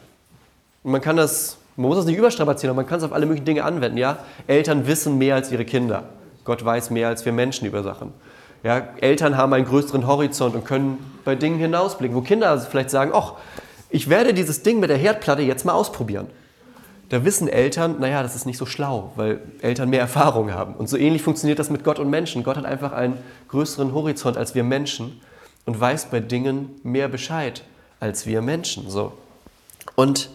Und 0.84 0.92
man 0.92 1.01
kann 1.01 1.18
das, 1.18 1.58
man 1.75 1.89
muss 1.89 1.98
das 1.98 2.05
nicht 2.05 2.17
überstrapazieren, 2.17 2.72
aber 2.72 2.82
man 2.82 2.89
kann 2.89 3.00
es 3.00 3.03
auf 3.03 3.13
alle 3.13 3.25
möglichen 3.25 3.46
Dinge 3.46 3.63
anwenden. 3.63 3.98
Ja? 3.98 4.20
Eltern 4.48 4.88
wissen 4.88 5.17
mehr 5.17 5.36
als 5.36 5.51
ihre 5.51 5.65
Kinder. 5.65 6.03
Gott 6.44 6.63
weiß 6.63 6.89
mehr 6.89 7.08
als 7.08 7.25
wir 7.25 7.34
Menschen 7.34 7.67
über 7.67 7.84
Sachen. 7.84 8.13
Ja? 8.63 8.88
Eltern 9.01 9.38
haben 9.38 9.53
einen 9.53 9.65
größeren 9.65 10.08
Horizont 10.08 10.55
und 10.55 10.65
können 10.65 10.98
bei 11.25 11.36
Dingen 11.36 11.60
hinausblicken, 11.60 12.15
wo 12.15 12.22
Kinder 12.22 12.58
vielleicht 12.60 12.89
sagen, 12.89 13.12
ach, 13.13 13.34
ich 13.89 14.10
werde 14.10 14.34
dieses 14.34 14.63
Ding 14.63 14.79
mit 14.79 14.89
der 14.89 14.98
Herdplatte 14.98 15.41
jetzt 15.41 15.65
mal 15.65 15.74
ausprobieren 15.74 16.27
da 17.10 17.24
wissen 17.24 17.48
Eltern, 17.48 18.00
naja, 18.00 18.24
das 18.24 18.36
ist 18.36 18.46
nicht 18.46 18.58
so 18.58 18.65
schlau, 18.65 19.12
weil 19.15 19.39
Eltern 19.62 19.89
mehr 19.89 20.00
Erfahrung 20.00 20.51
haben. 20.51 20.74
Und 20.74 20.89
so 20.89 20.98
ähnlich 20.98 21.22
funktioniert 21.22 21.60
das 21.60 21.70
mit 21.70 21.84
Gott 21.84 22.00
und 22.00 22.10
Menschen. 22.10 22.44
Gott 22.44 22.58
hat 22.58 22.65
einfach 22.65 22.94
einen 22.94 23.17
größeren 23.50 23.94
Horizont 23.94 24.38
als 24.38 24.55
wir 24.55 24.63
Menschen 24.63 25.22
und 25.65 25.79
weiß 25.79 26.08
bei 26.08 26.20
Dingen 26.20 26.72
mehr 26.84 27.08
Bescheid 27.08 27.63
als 28.00 28.25
wir 28.25 28.41
Menschen. 28.41 28.89
So. 28.89 29.13
Und 29.96 30.29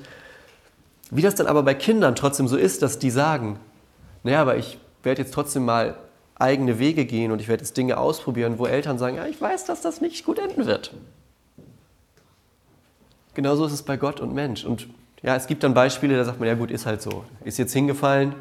wie 1.10 1.22
das 1.22 1.34
dann 1.34 1.46
aber 1.46 1.62
bei 1.62 1.74
Kindern 1.74 2.14
trotzdem 2.14 2.48
so 2.48 2.56
ist, 2.56 2.82
dass 2.82 2.98
die 2.98 3.10
sagen, 3.10 3.58
naja, 4.22 4.40
aber 4.42 4.56
ich 4.56 4.78
werde 5.02 5.22
jetzt 5.22 5.34
trotzdem 5.34 5.64
mal 5.64 5.96
eigene 6.36 6.78
Wege 6.78 7.04
gehen 7.04 7.32
und 7.32 7.40
ich 7.40 7.48
werde 7.48 7.62
jetzt 7.62 7.76
Dinge 7.76 7.98
ausprobieren, 7.98 8.58
wo 8.58 8.66
Eltern 8.66 8.98
sagen, 8.98 9.16
ja, 9.16 9.26
ich 9.26 9.40
weiß, 9.40 9.64
dass 9.66 9.82
das 9.82 10.00
nicht 10.00 10.24
gut 10.24 10.38
enden 10.38 10.66
wird. 10.66 10.94
Genauso 13.34 13.66
ist 13.66 13.72
es 13.72 13.82
bei 13.82 13.96
Gott 13.96 14.20
und 14.20 14.34
Mensch. 14.34 14.64
Und 14.64 14.88
ja, 15.22 15.36
es 15.36 15.46
gibt 15.46 15.62
dann 15.62 15.74
Beispiele, 15.74 16.16
da 16.16 16.24
sagt 16.24 16.40
man, 16.40 16.48
ja 16.48 16.54
gut, 16.54 16.70
ist 16.70 16.86
halt 16.86 17.02
so. 17.02 17.24
Ist 17.44 17.58
jetzt 17.58 17.72
hingefallen, 17.72 18.34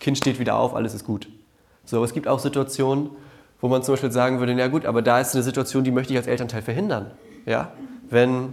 Kind 0.00 0.18
steht 0.18 0.38
wieder 0.38 0.56
auf, 0.56 0.74
alles 0.74 0.94
ist 0.94 1.04
gut. 1.04 1.28
So, 1.84 1.96
aber 1.96 2.04
es 2.04 2.12
gibt 2.12 2.28
auch 2.28 2.38
Situationen, 2.38 3.10
wo 3.60 3.68
man 3.68 3.82
zum 3.82 3.94
Beispiel 3.94 4.12
sagen 4.12 4.38
würde, 4.38 4.52
ja 4.52 4.68
gut, 4.68 4.84
aber 4.84 5.00
da 5.00 5.20
ist 5.20 5.34
eine 5.34 5.42
Situation, 5.42 5.84
die 5.84 5.90
möchte 5.90 6.12
ich 6.12 6.18
als 6.18 6.26
Elternteil 6.26 6.62
verhindern. 6.62 7.10
Ja? 7.46 7.72
Wenn 8.10 8.52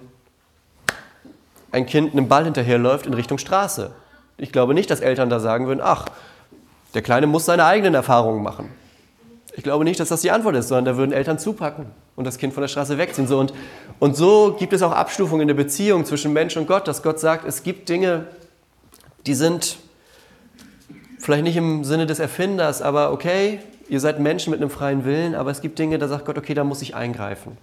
ein 1.72 1.86
Kind 1.86 2.14
einem 2.14 2.28
Ball 2.28 2.46
hinterherläuft 2.46 3.06
in 3.06 3.14
Richtung 3.14 3.38
Straße. 3.38 3.92
Ich 4.38 4.52
glaube 4.52 4.74
nicht, 4.74 4.90
dass 4.90 5.00
Eltern 5.00 5.30
da 5.30 5.40
sagen 5.40 5.68
würden, 5.68 5.82
ach, 5.84 6.06
der 6.94 7.02
Kleine 7.02 7.28
muss 7.28 7.46
seine 7.46 7.66
eigenen 7.66 7.94
Erfahrungen 7.94 8.44
machen. 8.44 8.70
Ich 9.54 9.64
glaube 9.64 9.84
nicht, 9.84 10.00
dass 10.00 10.10
das 10.10 10.22
die 10.22 10.32
Antwort 10.32 10.56
ist, 10.56 10.70
sondern 10.70 10.86
da 10.86 10.98
würden 10.98 11.12
Eltern 11.12 11.38
zupacken 11.38 11.88
und 12.16 12.26
das 12.26 12.38
Kind 12.38 12.54
von 12.54 12.62
der 12.62 12.70
Straße 12.70 12.98
wegziehen. 12.98 13.28
So, 13.28 13.40
und, 13.40 13.54
und 14.00 14.16
so 14.16 14.56
gibt 14.58 14.74
es 14.74 14.82
auch 14.82 14.92
Abstufungen 14.92 15.42
in 15.42 15.48
der 15.48 15.56
Beziehung 15.56 16.06
zwischen 16.06 16.34
Mensch 16.34 16.56
und 16.58 16.68
Gott, 16.68 16.88
dass 16.88 17.04
Gott 17.04 17.20
sagt, 17.20 17.46
es 17.46 17.64
gibt 17.64 17.90
Dinge, 17.90 18.28
die 19.26 19.34
sind 19.34 19.78
vielleicht 21.20 21.44
nicht 21.44 21.58
im 21.58 21.84
Sinne 21.84 22.06
des 22.06 22.20
Erfinders, 22.20 22.82
aber 22.82 23.12
okay, 23.12 23.60
ihr 23.90 24.00
seid 24.00 24.20
Menschen 24.20 24.52
mit 24.52 24.62
einem 24.62 24.70
freien 24.70 25.06
Willen, 25.06 25.36
aber 25.36 25.52
es 25.52 25.62
gibt 25.62 25.78
Dinge, 25.78 25.98
da 26.00 26.08
sagt 26.08 26.26
Gott, 26.26 26.38
okay, 26.38 26.54
da 26.54 26.64
muss 26.64 26.82
ich 26.82 26.96
eingreifen. 26.96 27.58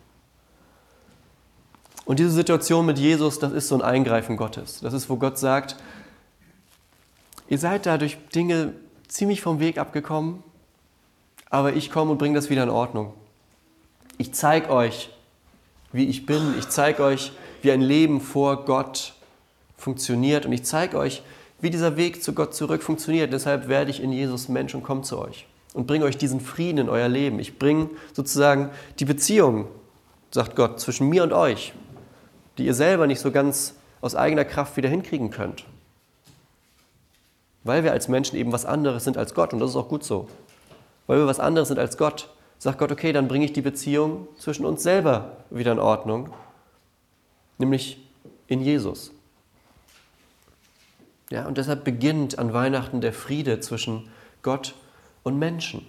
Und 2.09 2.19
diese 2.19 2.31
Situation 2.31 2.87
mit 2.87 2.99
Jesus, 2.99 3.39
das 3.39 3.53
ist 3.53 3.69
so 3.69 3.75
ein 3.75 3.83
Eingreifen 3.83 4.39
Gottes. 4.39 4.81
Das 4.81 4.95
ist, 4.95 5.11
wo 5.11 5.17
Gott 5.17 5.37
sagt, 5.37 5.77
ihr 7.51 7.59
seid 7.59 7.85
da 7.85 7.99
durch 7.99 8.17
Dinge 8.35 8.73
ziemlich 9.09 9.43
vom 9.43 9.61
Weg 9.61 9.77
abgekommen, 9.77 10.43
aber 11.51 11.75
ich 11.75 11.91
komme 11.91 12.11
und 12.11 12.17
bringe 12.17 12.35
das 12.35 12.49
wieder 12.49 12.63
in 12.63 12.71
Ordnung. 12.71 13.13
Ich 14.17 14.33
zeige 14.33 14.71
euch, 14.71 15.11
wie 15.93 16.07
ich 16.07 16.25
bin. 16.25 16.55
Ich 16.59 16.71
zeige 16.71 17.05
euch, 17.05 17.33
wie 17.61 17.73
ein 17.73 17.83
Leben 17.83 18.23
vor 18.23 18.65
Gott 18.65 19.13
funktioniert. 19.77 20.47
Und 20.47 20.53
ich 20.53 20.65
zeige 20.65 20.97
euch, 20.97 21.23
wie 21.61 21.69
dieser 21.69 21.99
Weg 21.99 22.23
zu 22.23 22.33
Gott 22.33 22.55
zurück 22.55 22.83
funktioniert. 22.83 23.35
Deshalb 23.35 23.69
werde 23.69 23.91
ich 23.91 24.03
in 24.03 24.13
Jesus 24.13 24.49
Mensch 24.49 24.75
und 24.75 24.83
komme 24.83 25.03
zu 25.03 25.19
euch 25.19 25.47
und 25.75 25.87
bringe 25.87 26.07
euch 26.07 26.17
diesen 26.17 26.41
Frieden 26.41 26.79
in 26.79 26.89
euer 26.89 27.09
Leben. 27.09 27.39
Ich 27.39 27.59
bringe 27.59 27.91
sozusagen 28.15 28.71
die 28.99 29.05
Beziehung, 29.05 29.67
sagt 30.31 30.57
Gott, 30.57 30.81
zwischen 30.81 31.11
mir 31.11 31.23
und 31.23 31.35
euch, 31.35 31.75
die 32.59 32.67
ihr 32.67 32.75
selber 32.75 33.07
nicht 33.07 33.21
so 33.21 33.31
ganz 33.31 33.75
aus 34.01 34.15
eigener 34.15 34.45
Kraft 34.45 34.77
wieder 34.77 34.89
hinkriegen 34.89 35.31
könnt. 35.31 35.65
Weil 37.65 37.85
wir 37.85 37.93
als 37.93 38.09
Menschen 38.09 38.37
eben 38.37 38.53
was 38.53 38.67
anderes 38.67 39.05
sind 39.05 39.17
als 39.17 39.35
Gott 39.35 39.53
und 39.53 39.61
das 39.61 39.71
ist 39.71 39.77
auch 39.77 39.89
gut 39.89 40.05
so. 40.05 40.29
Weil 41.07 41.19
wir 41.19 41.27
was 41.27 41.41
anderes 41.41 41.69
sind 41.69 41.79
als 41.79 41.97
Gott, 41.97 42.29
sagt 42.59 42.79
Gott, 42.79 42.93
okay, 42.93 43.13
dann 43.13 43.29
bringe 43.29 43.45
ich 43.45 43.53
die 43.53 43.63
Beziehung 43.63 44.29
zwischen 44.37 44.65
uns 44.65 44.83
selber 44.83 45.37
wieder 45.51 45.73
in 45.73 45.79
Ordnung, 45.79 46.31
nämlich 47.59 48.05
in 48.47 48.61
Jesus. 48.61 49.13
Ja, 51.31 51.47
und 51.47 51.59
deshalb 51.59 51.85
beginnt 51.85 52.39
an 52.39 52.53
Weihnachten 52.53 53.01
der 53.01 53.13
Friede 53.13 53.61
zwischen 53.61 54.11
Gott 54.43 54.75
und 55.23 55.39
Menschen. 55.39 55.87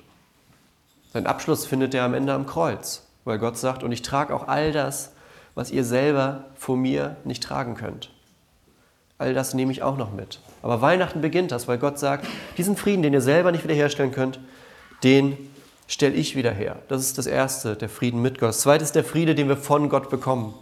Sein 1.14 1.26
Abschluss 1.26 1.66
findet 1.66 1.94
er 1.94 2.04
am 2.04 2.14
Ende 2.14 2.34
am 2.34 2.46
Kreuz, 2.46 3.08
weil 3.24 3.40
Gott 3.40 3.58
sagt, 3.58 3.84
und 3.84 3.92
ich 3.92 4.02
trage 4.02 4.36
auch 4.36 4.48
all 4.48 4.72
das, 4.72 5.14
was 5.60 5.72
ihr 5.72 5.84
selber 5.84 6.46
vor 6.56 6.78
mir 6.78 7.18
nicht 7.26 7.44
tragen 7.44 7.76
könnt. 7.76 8.12
All 9.18 9.34
das 9.34 9.54
nehme 9.54 9.74
ich 9.74 9.84
auch 9.84 9.98
noch 9.98 10.14
mit. 10.14 10.40
Aber 10.62 10.80
Weihnachten 10.80 11.20
beginnt 11.20 11.52
das, 11.52 11.68
weil 11.68 11.78
Gott 11.78 12.00
sagt, 12.00 12.26
diesen 12.58 12.78
Frieden, 12.78 13.04
den 13.04 13.12
ihr 13.12 13.20
selber 13.20 13.52
nicht 13.52 13.66
wiederherstellen 13.66 14.14
könnt, 14.14 14.40
den 15.04 15.38
stelle 15.86 16.16
ich 16.16 16.38
wieder 16.38 16.52
her. 16.52 16.78
Das 16.88 17.02
ist 17.02 17.18
das 17.18 17.28
Erste, 17.28 17.76
der 17.76 17.90
Frieden 17.90 18.22
mit 18.22 18.40
Gott. 18.40 18.52
Das 18.52 18.62
Zweite 18.62 18.86
ist 18.86 18.96
der 18.96 19.04
Friede, 19.04 19.36
den 19.36 19.50
wir 19.50 19.58
von 19.58 19.90
Gott 19.90 20.10
bekommen. 20.10 20.54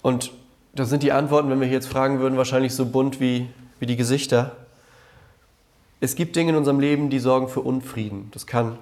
Und 0.00 0.32
das 0.74 0.88
sind 0.88 1.02
die 1.02 1.12
Antworten, 1.12 1.50
wenn 1.50 1.60
wir 1.60 1.66
hier 1.66 1.76
jetzt 1.76 1.88
fragen 1.88 2.18
würden, 2.20 2.38
wahrscheinlich 2.38 2.74
so 2.74 2.86
bunt 2.86 3.20
wie, 3.20 3.50
wie 3.78 3.84
die 3.84 3.96
Gesichter. 3.96 4.56
Es 6.00 6.14
gibt 6.14 6.34
Dinge 6.34 6.52
in 6.52 6.56
unserem 6.56 6.80
Leben, 6.80 7.10
die 7.10 7.18
sorgen 7.18 7.48
für 7.48 7.60
Unfrieden. 7.60 8.30
Das 8.32 8.46
kann 8.46 8.78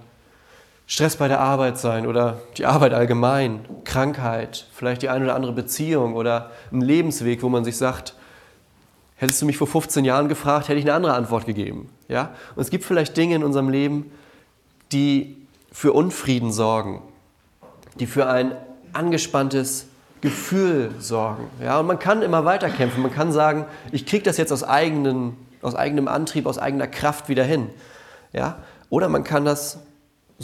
Stress 0.86 1.16
bei 1.16 1.28
der 1.28 1.40
Arbeit 1.40 1.78
sein 1.78 2.06
oder 2.06 2.40
die 2.58 2.66
Arbeit 2.66 2.92
allgemein, 2.92 3.64
Krankheit, 3.84 4.66
vielleicht 4.74 5.02
die 5.02 5.08
eine 5.08 5.24
oder 5.24 5.34
andere 5.34 5.52
Beziehung 5.52 6.14
oder 6.14 6.50
ein 6.72 6.82
Lebensweg, 6.82 7.42
wo 7.42 7.48
man 7.48 7.64
sich 7.64 7.76
sagt, 7.76 8.14
hättest 9.16 9.40
du 9.40 9.46
mich 9.46 9.56
vor 9.56 9.66
15 9.66 10.04
Jahren 10.04 10.28
gefragt, 10.28 10.68
hätte 10.68 10.78
ich 10.78 10.84
eine 10.84 10.94
andere 10.94 11.14
Antwort 11.14 11.46
gegeben. 11.46 11.88
Ja? 12.08 12.34
Und 12.54 12.62
es 12.62 12.70
gibt 12.70 12.84
vielleicht 12.84 13.16
Dinge 13.16 13.36
in 13.36 13.44
unserem 13.44 13.70
Leben, 13.70 14.10
die 14.92 15.36
für 15.72 15.92
Unfrieden 15.92 16.52
sorgen, 16.52 17.00
die 17.98 18.06
für 18.06 18.28
ein 18.28 18.52
angespanntes 18.92 19.86
Gefühl 20.20 20.90
sorgen. 20.98 21.48
Ja? 21.62 21.80
Und 21.80 21.86
man 21.86 21.98
kann 21.98 22.20
immer 22.20 22.44
weiterkämpfen. 22.44 23.02
Man 23.02 23.12
kann 23.12 23.32
sagen, 23.32 23.64
ich 23.90 24.04
kriege 24.04 24.24
das 24.24 24.36
jetzt 24.36 24.52
aus, 24.52 24.62
eigenen, 24.62 25.36
aus 25.62 25.74
eigenem 25.74 26.08
Antrieb, 26.08 26.46
aus 26.46 26.58
eigener 26.58 26.86
Kraft 26.86 27.30
wieder 27.30 27.44
hin. 27.44 27.70
Ja? 28.34 28.58
Oder 28.90 29.08
man 29.08 29.24
kann 29.24 29.46
das 29.46 29.78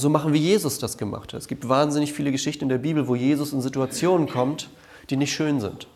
so 0.00 0.08
machen, 0.08 0.32
wie 0.32 0.38
Jesus 0.38 0.78
das 0.78 0.98
gemacht 0.98 1.32
hat. 1.32 1.40
Es 1.40 1.48
gibt 1.48 1.68
wahnsinnig 1.68 2.12
viele 2.12 2.32
Geschichten 2.32 2.64
in 2.64 2.68
der 2.68 2.78
Bibel, 2.78 3.08
wo 3.08 3.14
Jesus 3.14 3.52
in 3.52 3.60
Situationen 3.60 4.28
kommt, 4.28 4.70
die 5.10 5.16
nicht 5.16 5.32
schön 5.32 5.60
sind. 5.60 5.86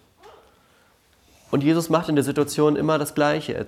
Und 1.50 1.62
Jesus 1.62 1.88
macht 1.88 2.08
in 2.08 2.14
der 2.14 2.24
Situation 2.24 2.76
immer 2.76 2.98
das 2.98 3.14
Gleiche. 3.14 3.54
Er 3.54 3.66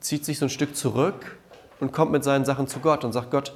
zieht 0.00 0.24
sich 0.24 0.38
so 0.38 0.46
ein 0.46 0.50
Stück 0.50 0.76
zurück 0.76 1.38
und 1.80 1.92
kommt 1.92 2.12
mit 2.12 2.24
seinen 2.24 2.44
Sachen 2.44 2.66
zu 2.66 2.80
Gott 2.80 3.04
und 3.04 3.12
sagt, 3.12 3.30
Gott, 3.30 3.52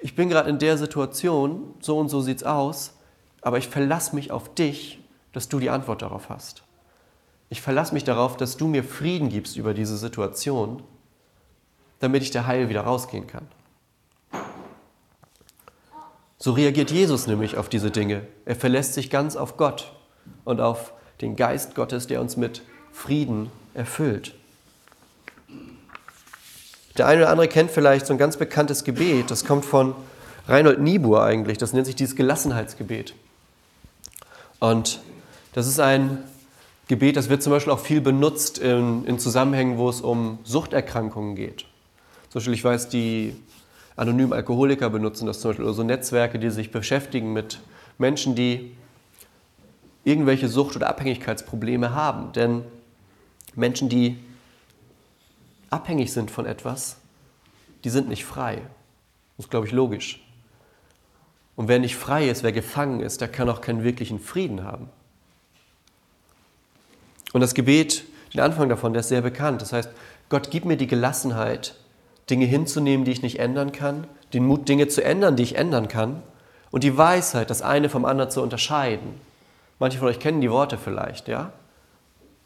ich 0.00 0.14
bin 0.14 0.28
gerade 0.28 0.50
in 0.50 0.58
der 0.58 0.78
Situation, 0.78 1.74
so 1.80 1.98
und 1.98 2.08
so 2.08 2.20
sieht 2.20 2.38
es 2.38 2.44
aus, 2.44 2.94
aber 3.40 3.58
ich 3.58 3.68
verlasse 3.68 4.14
mich 4.14 4.30
auf 4.30 4.54
dich, 4.54 5.00
dass 5.32 5.48
du 5.48 5.58
die 5.58 5.70
Antwort 5.70 6.02
darauf 6.02 6.28
hast. 6.28 6.62
Ich 7.50 7.60
verlasse 7.60 7.94
mich 7.94 8.04
darauf, 8.04 8.36
dass 8.36 8.56
du 8.56 8.66
mir 8.66 8.84
Frieden 8.84 9.28
gibst 9.28 9.56
über 9.56 9.74
diese 9.74 9.96
Situation, 9.96 10.82
damit 12.00 12.22
ich 12.22 12.30
der 12.30 12.46
Heil 12.46 12.68
wieder 12.68 12.82
rausgehen 12.82 13.26
kann. 13.26 13.46
So 16.42 16.50
reagiert 16.50 16.90
Jesus 16.90 17.28
nämlich 17.28 17.56
auf 17.56 17.68
diese 17.68 17.92
Dinge. 17.92 18.26
Er 18.46 18.56
verlässt 18.56 18.94
sich 18.94 19.10
ganz 19.10 19.36
auf 19.36 19.56
Gott 19.56 19.92
und 20.44 20.60
auf 20.60 20.92
den 21.20 21.36
Geist 21.36 21.76
Gottes, 21.76 22.08
der 22.08 22.20
uns 22.20 22.36
mit 22.36 22.62
Frieden 22.90 23.52
erfüllt. 23.74 24.34
Der 26.98 27.06
eine 27.06 27.20
oder 27.20 27.30
andere 27.30 27.46
kennt 27.46 27.70
vielleicht 27.70 28.06
so 28.06 28.12
ein 28.12 28.18
ganz 28.18 28.38
bekanntes 28.38 28.82
Gebet, 28.82 29.30
das 29.30 29.44
kommt 29.44 29.64
von 29.64 29.94
Reinhold 30.48 30.80
Niebuhr 30.80 31.22
eigentlich, 31.22 31.58
das 31.58 31.74
nennt 31.74 31.86
sich 31.86 31.94
dieses 31.94 32.16
Gelassenheitsgebet. 32.16 33.14
Und 34.58 34.98
das 35.52 35.68
ist 35.68 35.78
ein 35.78 36.24
Gebet, 36.88 37.16
das 37.16 37.28
wird 37.28 37.44
zum 37.44 37.52
Beispiel 37.52 37.72
auch 37.72 37.78
viel 37.78 38.00
benutzt 38.00 38.58
in, 38.58 39.04
in 39.04 39.20
Zusammenhängen, 39.20 39.78
wo 39.78 39.88
es 39.88 40.00
um 40.00 40.40
Suchterkrankungen 40.42 41.36
geht. 41.36 41.66
Zum 42.30 42.40
Beispiel, 42.40 42.54
ich 42.54 42.64
weiß, 42.64 42.88
die 42.88 43.36
anonymen 43.96 44.32
Alkoholiker 44.32 44.90
benutzen 44.90 45.26
das 45.26 45.40
zum 45.40 45.50
Beispiel, 45.50 45.64
oder 45.64 45.74
so 45.74 45.82
Netzwerke, 45.82 46.38
die 46.38 46.50
sich 46.50 46.70
beschäftigen 46.70 47.32
mit 47.32 47.60
Menschen, 47.98 48.34
die 48.34 48.76
irgendwelche 50.04 50.48
Sucht- 50.48 50.76
oder 50.76 50.88
Abhängigkeitsprobleme 50.88 51.94
haben. 51.94 52.32
Denn 52.32 52.64
Menschen, 53.54 53.88
die 53.88 54.18
abhängig 55.70 56.12
sind 56.12 56.30
von 56.30 56.46
etwas, 56.46 56.96
die 57.84 57.90
sind 57.90 58.08
nicht 58.08 58.24
frei. 58.24 58.62
Das 59.36 59.46
ist, 59.46 59.50
glaube 59.50 59.66
ich, 59.66 59.72
logisch. 59.72 60.22
Und 61.56 61.68
wer 61.68 61.78
nicht 61.78 61.96
frei 61.96 62.28
ist, 62.28 62.42
wer 62.42 62.52
gefangen 62.52 63.00
ist, 63.00 63.20
der 63.20 63.28
kann 63.28 63.48
auch 63.48 63.60
keinen 63.60 63.84
wirklichen 63.84 64.18
Frieden 64.18 64.64
haben. 64.64 64.88
Und 67.32 67.40
das 67.40 67.54
Gebet, 67.54 68.04
den 68.32 68.40
Anfang 68.40 68.68
davon, 68.68 68.92
der 68.92 69.00
ist 69.00 69.08
sehr 69.08 69.22
bekannt. 69.22 69.62
Das 69.62 69.72
heißt, 69.72 69.90
Gott, 70.28 70.50
gib 70.50 70.64
mir 70.64 70.76
die 70.76 70.86
Gelassenheit, 70.86 71.76
Dinge 72.32 72.46
hinzunehmen, 72.46 73.04
die 73.04 73.12
ich 73.12 73.20
nicht 73.20 73.38
ändern 73.38 73.72
kann, 73.72 74.06
den 74.32 74.46
Mut, 74.46 74.66
Dinge 74.66 74.88
zu 74.88 75.04
ändern, 75.04 75.36
die 75.36 75.42
ich 75.42 75.56
ändern 75.56 75.86
kann, 75.86 76.22
und 76.70 76.82
die 76.82 76.96
Weisheit, 76.96 77.50
das 77.50 77.60
eine 77.60 77.90
vom 77.90 78.06
anderen 78.06 78.30
zu 78.30 78.40
unterscheiden. 78.42 79.20
Manche 79.78 79.98
von 79.98 80.08
euch 80.08 80.18
kennen 80.18 80.40
die 80.40 80.50
Worte 80.50 80.78
vielleicht, 80.78 81.28
ja? 81.28 81.52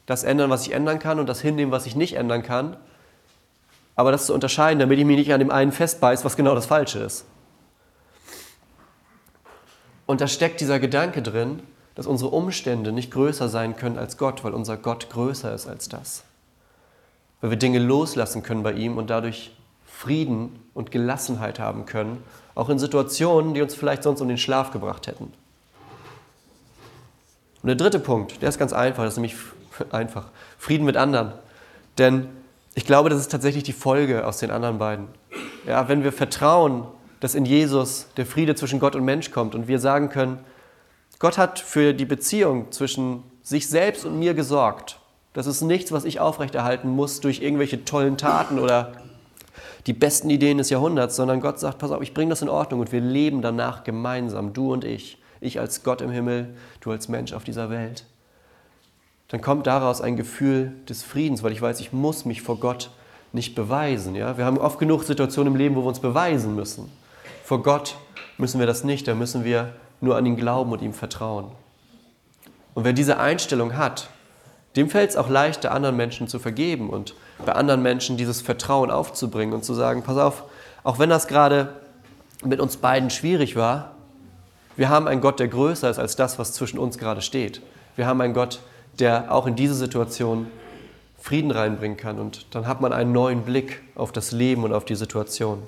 Das 0.05 0.25
ändern, 0.25 0.51
was 0.51 0.67
ich 0.67 0.73
ändern 0.73 0.99
kann, 0.99 1.21
und 1.21 1.29
das 1.29 1.41
hinnehmen, 1.41 1.71
was 1.71 1.87
ich 1.87 1.95
nicht 1.95 2.15
ändern 2.15 2.43
kann. 2.43 2.77
Aber 3.95 4.11
das 4.11 4.27
zu 4.27 4.35
unterscheiden, 4.35 4.81
damit 4.81 4.99
ich 4.99 5.05
mich 5.05 5.19
nicht 5.19 5.33
an 5.33 5.39
dem 5.39 5.53
einen 5.53 5.71
festbeiß, 5.71 6.25
was 6.25 6.37
genau 6.37 6.57
das 6.57 6.67
Falsche 6.67 6.99
ist. 6.99 7.25
Und 10.05 10.21
da 10.21 10.27
steckt 10.27 10.61
dieser 10.61 10.81
Gedanke 10.81 11.23
drin, 11.23 11.63
dass 11.95 12.09
unsere 12.09 12.31
Umstände 12.31 12.91
nicht 12.91 13.13
größer 13.13 13.49
sein 13.49 13.77
können 13.77 13.99
als 13.99 14.19
Gott, 14.19 14.43
weil 14.43 14.53
unser 14.53 14.77
Gott 14.77 15.11
größer 15.11 15.55
ist 15.55 15.69
als 15.69 15.89
das. 15.89 16.25
Weil 17.41 17.51
wir 17.51 17.57
Dinge 17.57 17.79
loslassen 17.79 18.43
können 18.43 18.65
bei 18.65 18.73
ihm 18.73 18.99
und 18.99 19.11
dadurch 19.11 19.53
Frieden 19.97 20.59
und 20.75 20.91
Gelassenheit 20.91 21.59
haben 21.59 21.87
können, 21.87 22.23
auch 22.55 22.69
in 22.69 22.79
Situationen, 22.79 23.55
die 23.55 23.63
uns 23.63 23.75
vielleicht 23.75 24.03
sonst 24.03 24.21
um 24.21 24.29
den 24.29 24.37
Schlaf 24.37 24.71
gebracht 24.71 25.07
hätten. 25.07 25.33
Und 27.63 27.67
der 27.67 27.77
dritte 27.77 27.99
Punkt, 27.99 28.43
der 28.43 28.51
ist 28.51 28.59
ganz 28.59 28.75
einfach, 28.75 29.05
das 29.05 29.15
ist 29.15 29.17
nämlich 29.17 29.37
einfach, 29.91 30.27
Frieden 30.59 30.85
mit 30.85 30.99
anderen. 30.99 31.33
Denn 31.97 32.29
ich 32.75 32.85
glaube, 32.85 33.09
das 33.09 33.21
ist 33.21 33.33
tatsächlich 33.33 33.63
die 33.63 33.73
Folge 33.73 34.27
aus 34.27 34.37
den 34.37 34.51
anderen 34.51 34.77
beiden. 34.77 35.09
Ja, 35.67 35.89
wenn 35.89 36.05
wir 36.05 36.13
vertrauen, 36.13 36.87
dass 37.21 37.35
in 37.35 37.47
Jesus 37.47 38.09
der 38.19 38.27
Friede 38.27 38.55
zwischen 38.55 38.81
Gott 38.81 38.97
und 38.97 39.05
Mensch 39.05 39.31
kommt 39.31 39.55
und 39.55 39.67
wir 39.67 39.79
sagen 39.79 40.11
können, 40.11 40.41
Gott 41.19 41.39
hat 41.39 41.59
für 41.59 41.95
die 41.95 42.05
Beziehung 42.05 42.71
zwischen 42.71 43.23
sich 43.43 43.67
selbst 43.71 44.05
und 44.05 44.19
mir 44.19 44.35
gesorgt. 44.35 45.01
Das 45.33 45.47
ist 45.47 45.63
nichts, 45.63 45.91
was 45.91 46.05
ich 46.05 46.21
aufrechterhalten 46.21 46.91
muss 46.91 47.21
durch 47.21 47.41
irgendwelche 47.41 47.87
tollen 47.87 48.19
Taten 48.19 48.59
oder 48.59 48.93
die 49.87 49.93
besten 49.93 50.31
Ideen 50.31 50.59
des 50.59 50.71
Jahrhunderts, 50.71 51.17
sondern 51.17 51.41
Gott 51.41 51.61
sagt, 51.61 51.79
pass 51.79 51.93
auf, 51.93 52.03
ich 52.03 52.13
bringe 52.13 52.31
das 52.31 52.43
in 52.43 52.49
Ordnung 52.49 52.81
und 52.81 52.93
wir 52.93 53.01
leben 53.01 53.41
danach 53.41 53.85
gemeinsam, 53.85 54.53
du 54.53 54.73
und 54.73 54.85
ich, 54.85 55.19
ich 55.41 55.61
als 55.61 55.85
Gott 55.85 56.03
im 56.03 56.11
Himmel, 56.11 56.57
du 56.81 56.91
als 56.91 57.09
Mensch 57.09 57.33
auf 57.33 57.45
dieser 57.45 57.71
Welt. 57.71 58.05
Dann 59.29 59.41
kommt 59.41 59.67
daraus 59.67 60.01
ein 60.01 60.17
Gefühl 60.17 60.73
des 60.89 61.03
Friedens, 61.03 61.43
weil 61.43 61.53
ich 61.53 61.63
weiß, 61.63 61.81
ich 61.81 61.93
muss 61.93 62.25
mich 62.25 62.43
vor 62.43 62.59
Gott 62.59 62.91
nicht 63.33 63.55
beweisen. 63.55 64.15
Ja? 64.15 64.37
Wir 64.39 64.45
haben 64.45 64.59
oft 64.59 64.79
genug 64.79 65.05
Situationen 65.05 65.55
im 65.55 65.59
Leben, 65.59 65.77
wo 65.77 65.83
wir 65.83 65.89
uns 65.89 66.01
beweisen 66.01 66.55
müssen. 66.55 66.91
Vor 67.45 67.63
Gott 67.63 67.97
müssen 68.39 68.59
wir 68.59 68.67
das 68.67 68.85
nicht, 68.85 69.07
da 69.07 69.15
müssen 69.15 69.45
wir 69.45 69.73
nur 70.01 70.17
an 70.17 70.27
ihn 70.27 70.37
glauben 70.37 70.73
und 70.73 70.83
ihm 70.83 70.93
vertrauen. 70.93 71.47
Und 72.75 72.85
wer 72.85 72.93
diese 72.93 73.19
Einstellung 73.19 73.77
hat, 73.77 74.11
dem 74.75 74.91
fällt 74.91 75.11
es 75.11 75.17
auch 75.17 75.31
leichter, 75.31 75.73
anderen 75.73 75.97
Menschen 75.97 76.29
zu 76.29 76.39
vergeben 76.39 76.91
und 76.91 77.15
bei 77.45 77.53
anderen 77.53 77.83
Menschen 77.83 78.17
dieses 78.17 78.41
Vertrauen 78.41 78.91
aufzubringen 78.91 79.55
und 79.55 79.65
zu 79.65 79.75
sagen, 79.75 80.03
pass 80.03 80.17
auf, 80.17 80.45
auch 80.85 80.99
wenn 80.99 81.11
das 81.11 81.29
gerade 81.29 81.75
mit 82.45 82.61
uns 82.61 82.77
beiden 82.79 83.11
schwierig 83.11 83.57
war, 83.57 83.93
wir 84.77 84.89
haben 84.89 85.09
einen 85.09 85.21
Gott, 85.21 85.41
der 85.41 85.49
größer 85.49 85.89
ist 85.89 85.99
als 85.99 86.17
das, 86.17 86.39
was 86.39 86.53
zwischen 86.53 86.79
uns 86.79 86.99
gerade 86.99 87.23
steht. 87.23 87.63
Wir 87.97 88.07
haben 88.07 88.21
einen 88.21 88.35
Gott, 88.35 88.61
der 88.99 89.33
auch 89.33 89.47
in 89.47 89.57
diese 89.57 89.75
Situation 89.75 90.49
Frieden 91.19 91.51
reinbringen 91.51 91.97
kann 91.97 92.19
und 92.19 92.47
dann 92.55 92.67
hat 92.67 92.81
man 92.81 92.93
einen 92.93 93.13
neuen 93.13 93.43
Blick 93.43 93.83
auf 93.95 94.13
das 94.13 94.33
Leben 94.33 94.65
und 94.65 94.73
auf 94.73 94.85
die 94.85 94.95
Situation. 94.95 95.63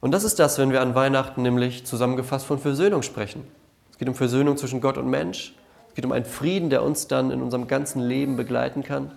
Und 0.00 0.10
das 0.10 0.24
ist 0.24 0.38
das, 0.38 0.58
wenn 0.58 0.70
wir 0.70 0.82
an 0.82 0.94
Weihnachten 0.94 1.40
nämlich 1.40 1.86
zusammengefasst 1.86 2.44
von 2.44 2.58
Versöhnung 2.58 3.02
sprechen. 3.02 3.46
Es 3.90 3.96
geht 3.96 4.08
um 4.08 4.14
Versöhnung 4.14 4.58
zwischen 4.58 4.82
Gott 4.82 4.98
und 4.98 5.08
Mensch. 5.08 5.54
Es 5.94 5.96
geht 5.96 6.06
um 6.06 6.10
einen 6.10 6.24
Frieden, 6.24 6.70
der 6.70 6.82
uns 6.82 7.06
dann 7.06 7.30
in 7.30 7.40
unserem 7.40 7.68
ganzen 7.68 8.02
Leben 8.02 8.34
begleiten 8.34 8.82
kann. 8.82 9.12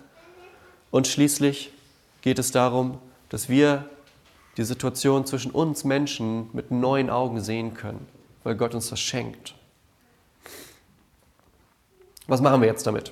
Und 0.92 1.08
schließlich 1.08 1.72
geht 2.20 2.38
es 2.38 2.52
darum, 2.52 2.98
dass 3.30 3.48
wir 3.48 3.88
die 4.56 4.62
Situation 4.62 5.26
zwischen 5.26 5.50
uns 5.50 5.82
Menschen 5.82 6.50
mit 6.52 6.70
neuen 6.70 7.10
Augen 7.10 7.40
sehen 7.40 7.74
können, 7.74 8.06
weil 8.44 8.54
Gott 8.54 8.76
uns 8.76 8.90
das 8.90 9.00
schenkt. 9.00 9.56
Was 12.28 12.40
machen 12.40 12.60
wir 12.60 12.68
jetzt 12.68 12.86
damit? 12.86 13.10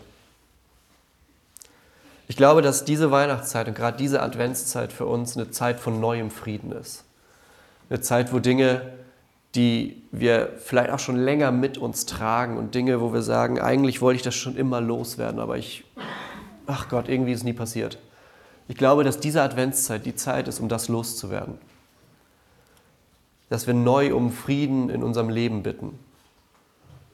Ich 2.29 2.37
glaube, 2.37 2.63
dass 2.63 2.85
diese 2.85 3.11
Weihnachtszeit 3.11 3.67
und 3.67 3.75
gerade 3.75 3.97
diese 3.97 4.23
Adventszeit 4.23 4.93
für 4.93 5.07
uns 5.07 5.37
eine 5.37 5.51
Zeit 5.51 5.81
von 5.81 5.99
neuem 5.99 6.31
Frieden 6.31 6.71
ist. 6.71 7.03
Eine 7.91 8.01
Zeit, 8.01 8.33
wo 8.33 8.39
Dinge 8.39 8.93
die 9.57 10.03
wir 10.13 10.53
vielleicht 10.59 10.91
auch 10.91 10.99
schon 10.99 11.17
länger 11.17 11.51
mit 11.51 11.79
uns 11.79 12.05
tragen 12.05 12.59
und 12.59 12.75
Dinge, 12.75 13.01
wo 13.01 13.13
wir 13.13 13.23
sagen, 13.23 13.59
eigentlich 13.59 14.03
wollte 14.03 14.17
ich 14.17 14.23
das 14.23 14.35
schon 14.35 14.57
immer 14.57 14.83
loswerden, 14.83 15.41
aber 15.41 15.57
ich, 15.57 15.85
ach 16.67 16.89
Gott, 16.89 17.09
irgendwie 17.09 17.33
ist 17.33 17.39
es 17.39 17.45
nie 17.45 17.55
passiert. 17.55 17.99
Ich 18.69 18.77
glaube, 18.77 19.03
dass 19.03 19.19
diese 19.19 19.43
Adventszeit 19.43 20.05
die 20.05 20.15
Zeit 20.15 20.47
ist, 20.47 20.61
um 20.61 20.69
das 20.69 20.89
loszuwerden. 20.89 21.59
Dass 23.49 23.67
wir 23.67 23.75
neu 23.75 24.15
um 24.15 24.31
Frieden 24.31 24.91
in 24.91 25.03
unserem 25.03 25.31
Leben 25.31 25.63
bitten. 25.63 25.99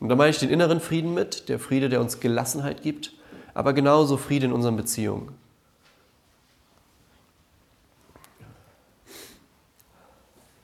Und 0.00 0.08
da 0.08 0.16
meine 0.16 0.30
ich 0.30 0.38
den 0.38 0.50
inneren 0.50 0.80
Frieden 0.80 1.14
mit, 1.14 1.48
der 1.48 1.60
Friede, 1.60 1.88
der 1.88 2.00
uns 2.00 2.18
Gelassenheit 2.18 2.82
gibt, 2.82 3.12
aber 3.54 3.72
genauso 3.72 4.16
Friede 4.16 4.46
in 4.46 4.52
unseren 4.52 4.76
Beziehungen. 4.76 5.28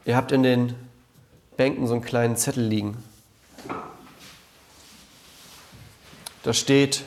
Ihr 0.05 0.17
habt 0.17 0.33
in 0.33 0.43
den 0.43 0.88
Bänken 1.59 1.89
so 1.89 1.93
einen 1.93 2.03
kleinen 2.03 2.37
Zettel 2.37 2.65
liegen. 2.65 2.97
Da 6.45 6.55
steht 6.55 7.03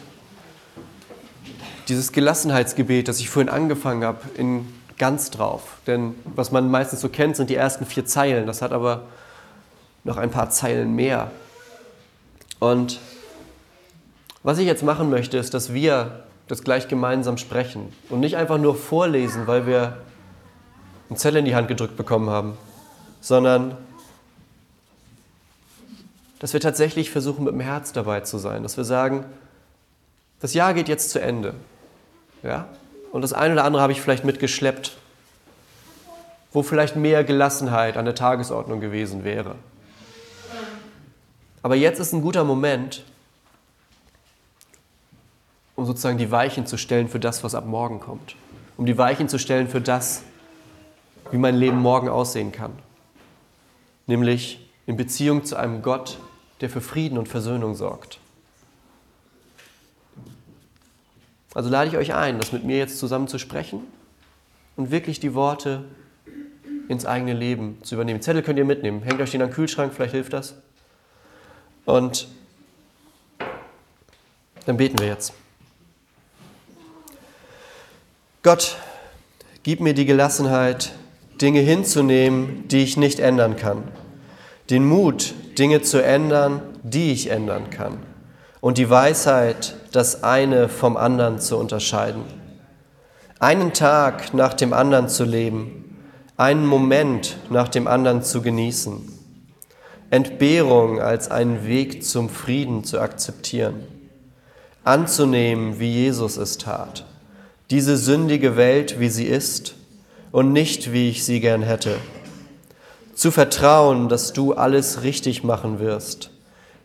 dieses 1.88 2.12
Gelassenheitsgebet, 2.12 3.08
das 3.08 3.22
ich 3.22 3.29
vorhin 3.29 3.50
angefangen 3.50 4.03
habe, 4.03 4.20
in 4.36 4.67
ganz 4.98 5.31
drauf. 5.31 5.77
Denn 5.88 6.15
was 6.25 6.51
man 6.51 6.70
meistens 6.70 7.00
so 7.00 7.08
kennt, 7.08 7.38
sind 7.38 7.50
die 7.50 7.55
ersten 7.55 7.86
vier 7.86 8.05
Zeilen. 8.05 8.46
Das 8.46 8.62
hat 8.62 8.74
aber 8.74 9.03
noch 10.04 10.17
ein 10.17 10.32
paar 10.32 10.49
Zeilen 10.49 10.95
mehr. 10.95 11.32
Und 12.60 12.99
was 14.43 14.58
ich 14.58 14.65
jetzt 14.65 14.84
machen 14.84 15.10
möchte, 15.10 15.38
ist, 15.38 15.54
dass 15.54 15.73
wir 15.73 16.26
das 16.49 16.62
gleich 16.63 16.89
gemeinsam 16.89 17.38
sprechen 17.38 17.93
und 18.10 18.19
nicht 18.19 18.36
einfach 18.36 18.58
nur 18.58 18.76
vorlesen, 18.76 19.47
weil 19.47 19.65
wir 19.65 19.99
einen 21.10 21.17
Zettel 21.17 21.39
in 21.39 21.45
die 21.45 21.56
Hand 21.56 21.69
gedrückt 21.69 21.95
bekommen 21.95 22.30
haben, 22.30 22.58
sondern 23.21 23.78
dass 26.41 26.54
wir 26.54 26.60
tatsächlich 26.60 27.12
versuchen, 27.12 27.43
mit 27.43 27.54
dem 27.54 27.60
Herz 27.60 27.93
dabei 27.93 28.21
zu 28.21 28.39
sein, 28.39 28.63
dass 28.63 28.75
wir 28.75 28.84
sagen, 28.84 29.25
das 30.39 30.56
Jahr 30.56 30.73
geht 30.73 30.89
jetzt 30.89 31.12
zu 31.12 31.21
Ende. 31.21 31.54
Ja? 32.41 32.67
Und 33.12 33.21
das 33.21 33.32
eine 33.32 33.54
oder 33.54 33.63
andere 33.63 33.84
habe 33.84 33.93
ich 33.93 34.01
vielleicht 34.01 34.25
mitgeschleppt, 34.25 34.97
wo 36.51 36.63
vielleicht 36.63 36.95
mehr 36.95 37.23
Gelassenheit 37.23 37.95
an 37.95 38.06
der 38.06 38.15
Tagesordnung 38.15 38.80
gewesen 38.80 39.23
wäre. 39.23 39.54
Aber 41.62 41.75
jetzt 41.75 41.99
ist 41.99 42.12
ein 42.12 42.23
guter 42.23 42.43
Moment, 42.43 43.04
um 45.75 45.86
sozusagen 45.86 46.17
die 46.17 46.32
Weichen 46.32 46.65
zu 46.65 46.77
stellen 46.77 47.08
für 47.08 47.19
das, 47.19 47.43
was 47.43 47.54
ab 47.54 47.67
morgen 47.67 47.99
kommt. 47.99 48.36
Um 48.77 48.88
die 48.88 48.97
Weichen 48.97 49.30
zu 49.30 49.38
stellen 49.38 49.67
für 49.67 49.80
das, 49.80 50.23
wie 51.30 51.38
mein 51.38 51.54
Leben 51.54 51.77
morgen 51.77 52.10
aussehen 52.10 52.51
kann. 52.51 52.73
Nämlich 54.08 54.67
in 54.88 54.97
Beziehung 54.97 55.45
zu 55.45 55.56
einem 55.56 55.84
Gott, 55.84 56.17
der 56.62 56.69
für 56.69 56.82
Frieden 56.82 57.17
und 57.17 57.28
Versöhnung 57.28 57.76
sorgt. 57.76 58.19
Also 61.54 61.69
lade 61.69 61.89
ich 61.89 61.97
euch 61.97 62.13
ein, 62.13 62.39
das 62.39 62.54
mit 62.54 62.63
mir 62.63 62.78
jetzt 62.78 62.97
zusammen 62.97 63.28
zu 63.28 63.38
sprechen 63.38 63.82
und 64.78 64.91
wirklich 64.91 65.19
die 65.19 65.34
Worte 65.34 65.84
ins 66.88 67.06
eigene 67.06 67.34
Leben 67.34 67.78
zu 67.84 67.95
übernehmen. 67.95 68.21
Zettel 68.21 68.41
könnt 68.41 68.58
ihr 68.58 68.65
mitnehmen. 68.65 69.02
Hängt 69.04 69.19
euch 69.19 69.32
den 69.32 69.41
an 69.41 69.50
den 69.50 69.54
Kühlschrank, 69.54 69.93
vielleicht 69.93 70.13
hilft 70.13 70.34
das. 70.34 70.56
Und 71.86 72.28
dann 74.65 74.78
beten 74.78 75.00
wir 75.00 75.08
jetzt. 75.08 75.34
Gott, 78.43 78.78
gib 79.63 79.82
mir 79.82 79.93
die 79.93 80.06
Gelassenheit, 80.06 80.93
Dinge 81.41 81.60
hinzunehmen, 81.60 82.67
die 82.67 82.84
ich 82.84 82.97
nicht 82.97 83.19
ändern 83.19 83.56
kann. 83.56 83.84
Den 84.69 84.86
Mut, 84.86 85.34
Dinge 85.62 85.84
zu 85.84 86.04
ändern, 86.04 86.63
die 86.82 87.12
ich 87.12 87.30
ändern 87.30 87.69
kann. 87.69 88.00
Und 88.62 88.80
die 88.80 88.89
Weisheit, 88.89 89.76
das 89.91 90.24
eine 90.24 90.69
vom 90.69 90.97
anderen 90.97 91.38
zu 91.38 91.56
unterscheiden. 91.56 92.24
Einen 93.38 93.71
Tag 93.71 94.34
nach 94.34 94.56
dem 94.56 94.74
anderen 94.74 95.08
zu 95.08 95.24
leben, 95.24 96.00
einen 96.36 96.65
Moment 96.65 97.38
nach 97.52 97.67
dem 97.67 97.86
anderen 97.86 98.24
zu 98.24 98.41
genießen. 98.41 99.08
Entbehrung 100.10 101.00
als 101.00 101.30
einen 101.30 101.67
Weg 101.67 102.04
zum 102.04 102.30
Frieden 102.30 102.84
zu 102.84 103.00
akzeptieren. 103.00 103.84
Anzunehmen, 104.84 105.80
wie 105.80 105.91
Jesus 105.91 106.38
es 106.38 106.58
tat. 106.58 107.06
Diese 107.69 107.97
sündige 107.97 108.58
Welt, 108.58 109.00
wie 109.00 109.10
sie 109.10 109.28
ist 109.28 109.76
und 110.32 110.54
nicht, 110.54 110.91
wie 110.91 111.10
ich 111.10 111.24
sie 111.24 111.39
gern 111.39 111.62
hätte 111.62 111.97
zu 113.21 113.29
vertrauen, 113.29 114.10
dass 114.10 114.34
du 114.34 114.53
alles 114.53 115.03
richtig 115.03 115.43
machen 115.43 115.77
wirst, 115.77 116.31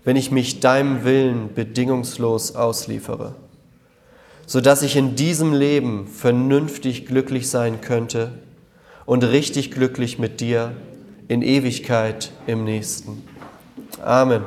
wenn 0.04 0.16
ich 0.16 0.30
mich 0.30 0.60
deinem 0.60 1.02
Willen 1.02 1.54
bedingungslos 1.54 2.54
ausliefere, 2.54 3.34
sodass 4.44 4.82
ich 4.82 4.96
in 4.96 5.16
diesem 5.16 5.54
Leben 5.54 6.06
vernünftig 6.06 7.06
glücklich 7.06 7.48
sein 7.48 7.80
könnte 7.80 8.32
und 9.06 9.24
richtig 9.24 9.70
glücklich 9.70 10.18
mit 10.18 10.42
dir 10.42 10.72
in 11.26 11.40
Ewigkeit 11.40 12.32
im 12.46 12.64
nächsten. 12.64 13.26
Amen. 14.04 14.42